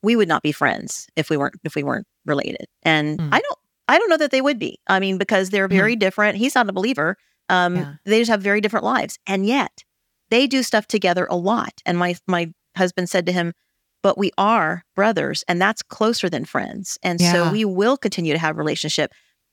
we 0.03 0.15
would 0.15 0.27
not 0.27 0.41
be 0.41 0.51
friends 0.51 1.07
if 1.15 1.29
we 1.29 1.37
weren't 1.37 1.55
if 1.63 1.75
we 1.75 1.83
weren't 1.83 2.07
related 2.25 2.65
and 2.83 3.19
mm. 3.19 3.29
i 3.31 3.39
don't 3.39 3.59
i 3.87 3.97
don't 3.97 4.09
know 4.09 4.17
that 4.17 4.31
they 4.31 4.41
would 4.41 4.59
be 4.59 4.79
i 4.87 4.99
mean 4.99 5.17
because 5.17 5.49
they're 5.49 5.67
hmm. 5.67 5.75
very 5.75 5.95
mm. 5.95 5.99
different 5.99 6.37
he's 6.37 6.55
not 6.55 6.69
a 6.69 6.73
believer 6.73 7.17
um, 7.49 7.75
yeah. 7.75 7.93
they 8.05 8.19
just 8.19 8.31
have 8.31 8.41
very 8.41 8.61
different 8.61 8.85
lives 8.85 9.19
and 9.27 9.45
yet 9.45 9.83
they 10.31 10.47
do 10.47 10.63
stuff 10.63 10.87
together 10.87 11.27
a 11.29 11.35
lot. 11.35 11.81
And 11.85 11.99
my 11.99 12.15
my 12.25 12.51
husband 12.75 13.09
said 13.09 13.27
to 13.27 13.31
him, 13.31 13.53
but 14.01 14.17
we 14.17 14.31
are 14.37 14.83
brothers 14.95 15.43
and 15.47 15.61
that's 15.61 15.83
closer 15.83 16.29
than 16.29 16.45
friends. 16.45 16.97
And 17.03 17.21
yeah. 17.21 17.33
so 17.33 17.51
we 17.51 17.65
will 17.65 17.97
continue 17.97 18.33
to 18.33 18.39
have 18.39 18.57
relationship. 18.57 19.11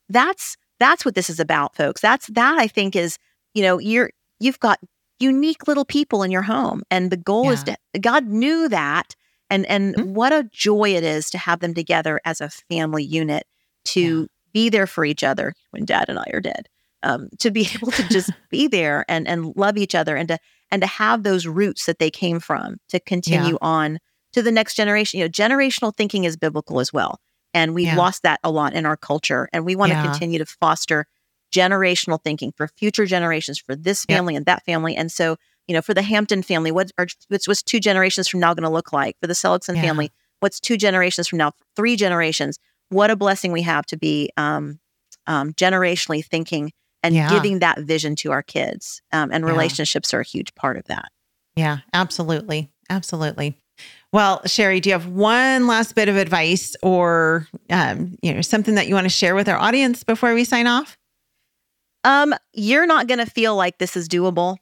That's 0.08 0.56
that's 0.78 1.04
what 1.04 1.14
this 1.14 1.28
is 1.28 1.40
about, 1.40 1.76
folks. 1.76 2.00
That's 2.00 2.28
that 2.28 2.58
I 2.58 2.68
think 2.68 2.96
is, 2.96 3.18
you 3.52 3.62
know, 3.62 3.78
you're 3.78 4.10
you've 4.40 4.60
got 4.60 4.78
unique 5.20 5.66
little 5.66 5.85
people 5.85 6.22
in 6.22 6.31
your 6.31 6.42
home 6.42 6.83
and 6.90 7.11
the 7.11 7.16
goal 7.16 7.46
yeah. 7.46 7.52
is 7.52 7.62
to 7.64 7.76
God 8.00 8.26
knew 8.26 8.68
that 8.68 9.14
and 9.50 9.66
and 9.66 9.94
mm-hmm. 9.94 10.14
what 10.14 10.33
a 10.33 10.48
joy 10.52 10.94
it 10.94 11.04
is 11.04 11.31
to 11.31 11.38
have 11.38 11.61
them 11.61 11.74
together 11.74 12.20
as 12.24 12.40
a 12.40 12.48
family 12.48 13.04
unit 13.04 13.46
to 13.87 14.20
yeah. 14.20 14.26
be 14.52 14.68
there 14.68 14.87
for 14.87 15.04
each 15.04 15.24
other 15.24 15.54
when 15.70 15.85
dad 15.85 16.07
and 16.09 16.18
I 16.18 16.26
are 16.33 16.40
dead. 16.40 16.68
Um, 17.04 17.28
to 17.38 17.50
be 17.50 17.68
able 17.74 17.92
to 17.92 18.02
just 18.09 18.31
be 18.50 18.66
there 18.66 19.04
and 19.09 19.26
and 19.28 19.54
love 19.57 19.76
each 19.76 19.94
other 19.94 20.16
and 20.16 20.28
to 20.28 20.38
and 20.70 20.83
to 20.83 20.88
have 20.88 21.22
those 21.22 21.46
roots 21.46 21.87
that 21.87 21.98
they 21.98 22.11
came 22.11 22.40
from 22.40 22.76
to 22.88 23.00
continue 23.00 23.52
yeah. 23.52 23.59
on 23.62 23.98
to 24.33 24.42
the 24.42 24.52
next 24.52 24.74
generation. 24.74 25.18
You 25.18 25.24
know, 25.24 25.31
generational 25.31 25.96
thinking 25.96 26.24
is 26.24 26.37
biblical 26.37 26.81
as 26.81 26.92
well. 26.92 27.20
And 27.54 27.74
we've 27.74 27.87
yeah. 27.87 27.96
lost 27.96 28.22
that 28.24 28.40
a 28.44 28.50
lot 28.50 28.74
in 28.74 28.85
our 28.85 28.96
culture. 28.96 29.48
And 29.52 29.64
we 29.64 29.74
want 29.74 29.92
to 29.92 30.02
continue 30.02 30.38
to 30.38 30.44
foster 30.44 31.07
generational 31.54 32.22
thinking 32.22 32.52
for 32.56 32.68
future 32.68 33.06
generations, 33.06 33.58
for 33.58 33.74
this 33.74 34.04
family 34.04 34.37
and 34.37 34.46
that 34.46 34.64
family. 34.64 34.96
And 34.96 35.11
so, 35.11 35.37
you 35.66 35.74
know, 35.74 35.82
for 35.82 35.94
the 35.94 36.02
Hampton 36.02 36.42
family, 36.42 36.70
what 36.70 36.90
are, 36.98 37.06
what's, 37.28 37.48
what's 37.48 37.62
two 37.62 37.80
generations 37.80 38.28
from 38.28 38.40
now 38.40 38.54
going 38.54 38.64
to 38.64 38.70
look 38.70 38.92
like? 38.92 39.16
For 39.20 39.26
the 39.26 39.34
Seligson 39.34 39.76
family, 39.76 40.11
what's 40.40 40.61
two 40.61 40.76
generations 40.76 41.28
from 41.28 41.38
now? 41.38 41.52
Three 41.76 41.96
generations. 41.96 42.58
What 42.90 43.11
a 43.11 43.16
blessing 43.16 43.52
we 43.52 43.62
have 43.62 43.84
to 43.87 43.96
be 43.96 44.30
um, 44.37 44.80
um, 45.26 45.52
generationally 45.52 46.24
thinking 46.24 46.72
and 47.02 47.14
yeah. 47.14 47.30
giving 47.30 47.61
that 47.61 47.80
vision 47.80 48.16
to 48.16 48.32
our 48.32 48.42
kids. 48.42 49.02
Um, 49.12 49.30
and 49.32 49.44
relationships 49.44 50.12
yeah. 50.12 50.18
are 50.18 50.20
a 50.20 50.24
huge 50.24 50.54
part 50.54 50.76
of 50.76 50.84
that. 50.84 51.11
Yeah, 51.56 51.78
absolutely. 51.92 52.70
Absolutely. 52.90 53.56
Well, 54.12 54.40
Sherri, 54.46 54.80
do 54.80 54.88
you 54.88 54.94
have 54.94 55.06
one 55.06 55.66
last 55.66 55.94
bit 55.94 56.08
of 56.08 56.16
advice 56.16 56.74
or 56.82 57.46
um, 57.70 58.16
you 58.22 58.32
know 58.32 58.40
something 58.40 58.74
that 58.74 58.88
you 58.88 58.94
want 58.94 59.04
to 59.04 59.11
share 59.11 59.34
with 59.34 59.48
our 59.48 59.58
audience 59.58 60.02
before 60.02 60.34
we 60.34 60.44
sign 60.44 60.66
off? 60.66 60.97
Um, 62.04 62.34
you're 62.52 62.87
not 62.87 63.06
going 63.06 63.18
to 63.18 63.26
feel 63.26 63.56
like 63.56 63.78
this 63.78 63.96
is 63.96 64.08
doable, 64.08 64.56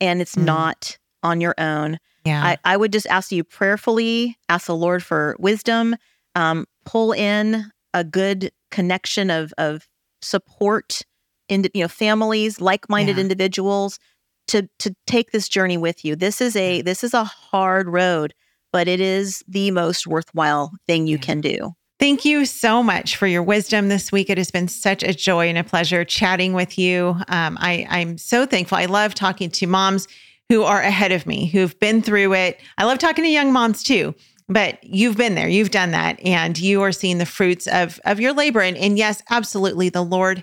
and 0.00 0.20
it's 0.20 0.34
mm. 0.34 0.44
not 0.44 0.98
on 1.22 1.40
your 1.40 1.54
own. 1.58 1.98
Yeah, 2.24 2.42
I, 2.42 2.58
I, 2.64 2.76
would 2.76 2.92
just 2.92 3.06
ask 3.06 3.32
you 3.32 3.42
prayerfully, 3.42 4.36
ask 4.48 4.66
the 4.66 4.76
Lord 4.76 5.02
for 5.02 5.36
wisdom. 5.38 5.96
Um, 6.34 6.66
pull 6.84 7.12
in 7.12 7.70
a 7.94 8.04
good 8.04 8.52
connection 8.70 9.30
of 9.30 9.52
of 9.58 9.88
support 10.20 11.02
in, 11.48 11.66
you 11.74 11.82
know, 11.82 11.88
families, 11.88 12.60
like-minded 12.60 13.16
yeah. 13.16 13.22
individuals 13.22 13.98
to 14.48 14.68
to 14.78 14.94
take 15.06 15.30
this 15.32 15.48
journey 15.48 15.76
with 15.76 16.04
you. 16.04 16.16
This 16.16 16.40
is 16.40 16.56
a 16.56 16.82
this 16.82 17.04
is 17.04 17.14
a 17.14 17.24
hard 17.24 17.88
road, 17.88 18.34
but 18.72 18.88
it 18.88 19.00
is 19.00 19.42
the 19.48 19.70
most 19.70 20.06
worthwhile 20.06 20.72
thing 20.86 21.06
you 21.06 21.16
yeah. 21.16 21.22
can 21.22 21.40
do. 21.40 21.72
Thank 22.02 22.24
you 22.24 22.46
so 22.46 22.82
much 22.82 23.14
for 23.14 23.28
your 23.28 23.44
wisdom 23.44 23.88
this 23.88 24.10
week. 24.10 24.28
It 24.28 24.36
has 24.36 24.50
been 24.50 24.66
such 24.66 25.04
a 25.04 25.14
joy 25.14 25.48
and 25.48 25.56
a 25.56 25.62
pleasure 25.62 26.04
chatting 26.04 26.52
with 26.52 26.76
you. 26.76 27.16
Um, 27.28 27.56
I, 27.60 27.86
I'm 27.88 28.18
so 28.18 28.44
thankful. 28.44 28.76
I 28.76 28.86
love 28.86 29.14
talking 29.14 29.52
to 29.52 29.68
moms 29.68 30.08
who 30.48 30.64
are 30.64 30.80
ahead 30.80 31.12
of 31.12 31.28
me, 31.28 31.46
who've 31.46 31.78
been 31.78 32.02
through 32.02 32.34
it. 32.34 32.60
I 32.76 32.86
love 32.86 32.98
talking 32.98 33.22
to 33.22 33.30
young 33.30 33.52
moms 33.52 33.84
too, 33.84 34.16
but 34.48 34.82
you've 34.82 35.16
been 35.16 35.36
there, 35.36 35.46
you've 35.46 35.70
done 35.70 35.92
that, 35.92 36.18
and 36.24 36.58
you 36.58 36.82
are 36.82 36.90
seeing 36.90 37.18
the 37.18 37.24
fruits 37.24 37.68
of 37.68 38.00
of 38.04 38.18
your 38.18 38.32
labor. 38.32 38.62
And, 38.62 38.76
and 38.76 38.98
yes, 38.98 39.22
absolutely, 39.30 39.88
the 39.88 40.02
Lord 40.02 40.42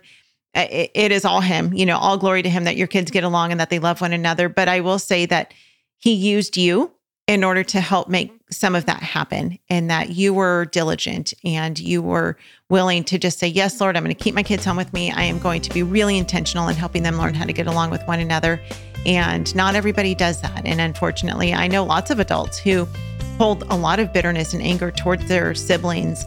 uh, 0.55 0.65
it, 0.71 0.91
it 0.95 1.11
is 1.11 1.25
all 1.25 1.41
him 1.41 1.73
you 1.73 1.85
know 1.85 1.97
all 1.97 2.17
glory 2.17 2.41
to 2.41 2.49
him 2.49 2.63
that 2.63 2.77
your 2.77 2.87
kids 2.87 3.11
get 3.11 3.25
along 3.25 3.51
and 3.51 3.59
that 3.59 3.69
they 3.69 3.79
love 3.79 4.01
one 4.01 4.13
another 4.13 4.49
but 4.49 4.67
i 4.67 4.79
will 4.79 4.97
say 4.97 5.27
that 5.27 5.53
he 5.99 6.11
used 6.11 6.57
you 6.57 6.91
in 7.27 7.43
order 7.43 7.63
to 7.63 7.79
help 7.79 8.09
make 8.09 8.38
some 8.51 8.75
of 8.75 8.85
that 8.85 9.01
happen 9.01 9.57
and 9.69 9.89
that 9.89 10.09
you 10.09 10.33
were 10.33 10.65
diligent 10.65 11.33
and 11.43 11.79
you 11.79 12.01
were 12.01 12.35
willing 12.69 13.03
to 13.03 13.17
just 13.17 13.39
say 13.39 13.47
yes 13.47 13.79
lord 13.79 13.95
i'm 13.95 14.03
going 14.03 14.15
to 14.15 14.23
keep 14.23 14.33
my 14.33 14.43
kids 14.43 14.65
home 14.65 14.77
with 14.77 14.91
me 14.93 15.11
i 15.11 15.23
am 15.23 15.39
going 15.39 15.61
to 15.61 15.73
be 15.73 15.83
really 15.83 16.17
intentional 16.17 16.67
in 16.67 16.75
helping 16.75 17.03
them 17.03 17.17
learn 17.17 17.33
how 17.33 17.45
to 17.45 17.53
get 17.53 17.67
along 17.67 17.89
with 17.89 18.05
one 18.07 18.19
another 18.19 18.59
and 19.05 19.55
not 19.55 19.75
everybody 19.75 20.15
does 20.15 20.41
that 20.41 20.65
and 20.65 20.81
unfortunately 20.81 21.53
i 21.53 21.67
know 21.67 21.83
lots 21.83 22.09
of 22.09 22.19
adults 22.19 22.57
who 22.57 22.87
hold 23.37 23.63
a 23.69 23.75
lot 23.75 23.99
of 23.99 24.11
bitterness 24.11 24.53
and 24.53 24.61
anger 24.61 24.91
towards 24.91 25.27
their 25.27 25.53
siblings 25.53 26.25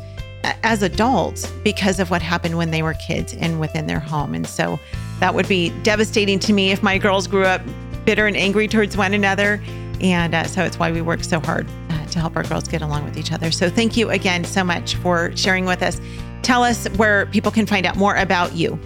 as 0.62 0.82
adults 0.82 1.46
because 1.62 2.00
of 2.00 2.10
what 2.10 2.22
happened 2.22 2.56
when 2.56 2.70
they 2.70 2.82
were 2.82 2.94
kids 2.94 3.34
and 3.34 3.60
within 3.60 3.86
their 3.86 4.00
home. 4.00 4.34
And 4.34 4.46
so 4.46 4.78
that 5.20 5.34
would 5.34 5.48
be 5.48 5.70
devastating 5.82 6.38
to 6.40 6.52
me 6.52 6.72
if 6.72 6.82
my 6.82 6.98
girls 6.98 7.26
grew 7.26 7.44
up 7.44 7.60
bitter 8.04 8.26
and 8.26 8.36
angry 8.36 8.66
towards 8.66 8.96
one 8.96 9.14
another. 9.14 9.62
And 10.00 10.34
uh, 10.34 10.44
so 10.44 10.64
it's 10.64 10.78
why 10.78 10.90
we 10.90 11.02
work 11.02 11.22
so 11.22 11.38
hard 11.38 11.68
to 12.12 12.20
help 12.20 12.36
our 12.36 12.44
girls 12.44 12.68
get 12.68 12.82
along 12.82 13.04
with 13.04 13.16
each 13.16 13.32
other. 13.32 13.50
So 13.50 13.68
thank 13.68 13.96
you 13.96 14.10
again 14.10 14.44
so 14.44 14.62
much 14.64 14.94
for 14.96 15.36
sharing 15.36 15.64
with 15.64 15.82
us. 15.82 16.00
Tell 16.42 16.62
us 16.64 16.86
where 16.96 17.26
people 17.26 17.50
can 17.50 17.66
find 17.66 17.86
out 17.86 17.96
more 17.96 18.16
about 18.16 18.54
you. 18.54 18.78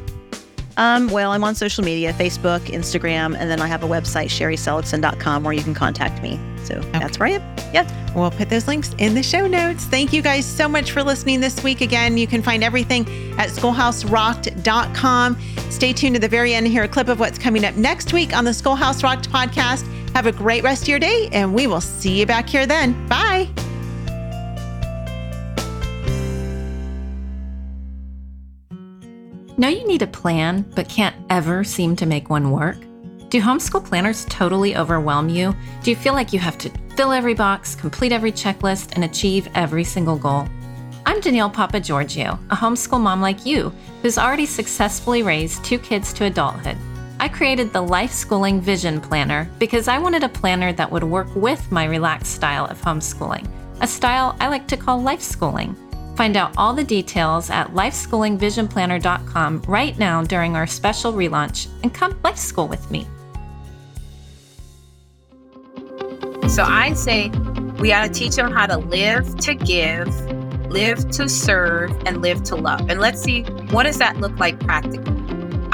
Um, 0.77 1.09
well, 1.09 1.33
I'm 1.33 1.43
on 1.43 1.55
social 1.55 1.83
media 1.85 2.13
Facebook, 2.13 2.61
Instagram, 2.67 3.37
and 3.39 3.51
then 3.51 3.61
I 3.63 3.67
have 3.67 3.83
a 3.83 3.87
website, 3.87 4.27
sherriseligson.com, 4.27 5.43
where 5.43 5.55
you 5.55 5.63
can 5.63 5.73
contact 5.73 6.23
me. 6.23 6.39
So 6.65 6.75
okay. 6.75 6.99
that's 6.99 7.19
where 7.19 7.29
I 7.29 7.33
am. 7.33 7.57
Yeah. 7.73 8.13
We'll 8.15 8.31
put 8.31 8.51
those 8.51 8.69
links 8.69 8.95
in 8.99 9.15
the 9.15 9.23
show 9.23 9.47
notes. 9.47 9.85
Thank 9.85 10.13
you 10.13 10.21
guys 10.21 10.45
so 10.45 10.69
much 10.69 10.91
for 10.91 11.03
listening 11.03 11.41
this 11.41 11.63
week. 11.63 11.81
Again, 11.81 12.19
you 12.19 12.27
can 12.27 12.43
find 12.43 12.63
everything 12.63 13.03
at 13.39 13.51
schoolhouserocked.com. 13.51 15.39
Stay 15.71 15.93
tuned 15.93 16.15
to 16.17 16.21
the 16.21 16.29
very 16.29 16.55
end 16.55 16.67
hear 16.67 16.83
a 16.83 16.89
clip 16.89 17.09
of 17.09 17.21
what's 17.21 17.39
coming 17.39 17.65
up 17.65 17.77
next 17.77 18.13
week 18.13 18.37
on 18.37 18.45
the 18.45 18.53
Schoolhouse 18.53 19.03
Rocked 19.03 19.31
podcast. 19.31 19.85
Have 20.17 20.25
a 20.25 20.33
great 20.33 20.63
rest 20.63 20.85
of 20.85 20.89
your 20.89 20.99
day, 20.99 21.29
and 21.31 21.53
we 21.53 21.67
will 21.67 21.83
see 21.83 22.19
you 22.19 22.25
back 22.25 22.49
here 22.49 22.65
then. 22.65 23.07
Bye. 23.07 23.51
Know 29.59 29.69
you 29.69 29.87
need 29.87 30.01
a 30.01 30.07
plan, 30.07 30.65
but 30.75 30.89
can't 30.89 31.15
ever 31.29 31.65
seem 31.65 31.97
to 31.97 32.07
make 32.07 32.31
one 32.31 32.51
work? 32.51 32.79
Do 33.29 33.43
homeschool 33.43 33.85
planners 33.85 34.25
totally 34.31 34.75
overwhelm 34.75 35.29
you? 35.29 35.55
Do 35.83 35.91
you 35.91 35.97
feel 35.97 36.15
like 36.15 36.33
you 36.33 36.39
have 36.39 36.57
to 36.61 36.71
fill 36.97 37.13
every 37.13 37.35
box, 37.35 37.75
complete 37.75 38.11
every 38.11 38.33
checklist, 38.33 38.95
and 38.95 39.05
achieve 39.05 39.51
every 39.55 39.85
single 39.85 40.17
goal? 40.17 40.49
I'm 41.05 41.21
Danielle 41.21 41.51
Papa 41.51 41.79
Giorgio, 41.79 42.39
a 42.49 42.57
homeschool 42.57 43.03
mom 43.03 43.21
like 43.21 43.45
you 43.45 43.71
who's 44.01 44.17
already 44.17 44.47
successfully 44.47 45.23
raised 45.23 45.63
two 45.63 45.79
kids 45.79 46.15
to 46.15 46.25
adulthood. 46.25 46.79
I 47.19 47.29
created 47.29 47.73
the 47.73 47.81
Life 47.81 48.13
Schooling 48.13 48.61
Vision 48.61 49.01
Planner 49.01 49.49
because 49.59 49.89
I 49.89 49.99
wanted 49.99 50.23
a 50.23 50.29
planner 50.29 50.73
that 50.75 50.91
would 50.91 51.03
work 51.03 51.35
with 51.35 51.73
my 51.73 51.87
relaxed 51.87 52.35
style 52.35 52.67
of 52.67 52.81
homeschooling, 52.83 53.49
a 53.81 53.87
style 53.87 54.37
I 54.39 54.49
like 54.49 54.69
to 54.69 54.77
call 54.77 55.01
life 55.01 55.23
schooling. 55.23 55.75
Find 56.15 56.37
out 56.37 56.53
all 56.59 56.75
the 56.75 56.85
details 56.85 57.49
at 57.49 57.69
lifeschoolingvisionplanner.com 57.69 59.63
right 59.67 59.99
now 59.99 60.23
during 60.25 60.57
our 60.57 60.67
special 60.67 61.15
relaunch 61.15 61.69
and 61.83 61.93
come 61.93 62.19
life 62.23 62.37
school 62.37 62.69
with 62.69 62.91
me. 62.91 63.07
So 66.49 66.65
I 66.65 66.93
say 66.95 67.31
we 67.81 67.89
got 67.89 68.07
to 68.07 68.13
teach 68.13 68.37
them 68.37 68.53
how 68.53 68.67
to 68.67 68.77
live 68.77 69.39
to 69.39 69.55
give, 69.55 70.09
live 70.71 71.11
to 71.13 71.29
serve, 71.31 71.91
and 72.07 72.21
live 72.21 72.43
to 72.45 72.57
love. 72.57 72.91
And 72.91 73.01
let's 73.01 73.23
see, 73.23 73.43
what 73.71 73.85
does 73.85 73.99
that 73.99 74.19
look 74.19 74.39
like 74.39 74.61
practically? 74.61 75.16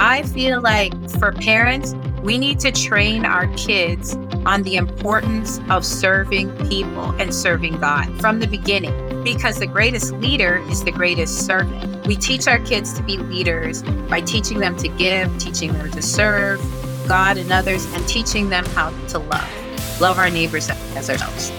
I 0.05 0.25
feel 0.25 0.61
like 0.61 0.93
for 1.11 1.31
parents, 1.31 1.95
we 2.25 2.37
need 2.37 2.59
to 2.59 2.73
train 2.73 3.25
our 3.25 3.47
kids 3.55 4.17
on 4.45 4.65
the 4.65 4.75
importance 4.75 5.61
of 5.71 5.87
serving 5.87 6.51
people 6.69 7.13
and 7.21 7.33
serving 7.33 7.79
God 7.79 8.21
from 8.21 8.41
the 8.41 8.49
beginning 8.49 9.23
because 9.23 9.61
the 9.61 9.67
greatest 9.69 10.13
leader 10.15 10.57
is 10.69 10.83
the 10.83 10.91
greatest 10.91 11.47
servant. 11.47 12.05
We 12.05 12.17
teach 12.17 12.49
our 12.49 12.59
kids 12.59 12.95
to 12.95 13.03
be 13.05 13.17
leaders 13.17 13.85
by 14.11 14.23
teaching 14.23 14.59
them 14.59 14.77
to 14.79 14.89
give, 14.89 15.39
teaching 15.39 15.73
them 15.73 15.89
to 15.93 16.03
serve 16.03 16.61
God 17.07 17.37
and 17.37 17.53
others, 17.53 17.85
and 17.95 18.07
teaching 18.09 18.49
them 18.49 18.65
how 18.67 18.91
to 19.07 19.21
love. 19.21 20.01
Love 20.01 20.19
our 20.19 20.31
neighbors 20.31 20.69
as 20.69 21.11
ourselves. 21.11 21.53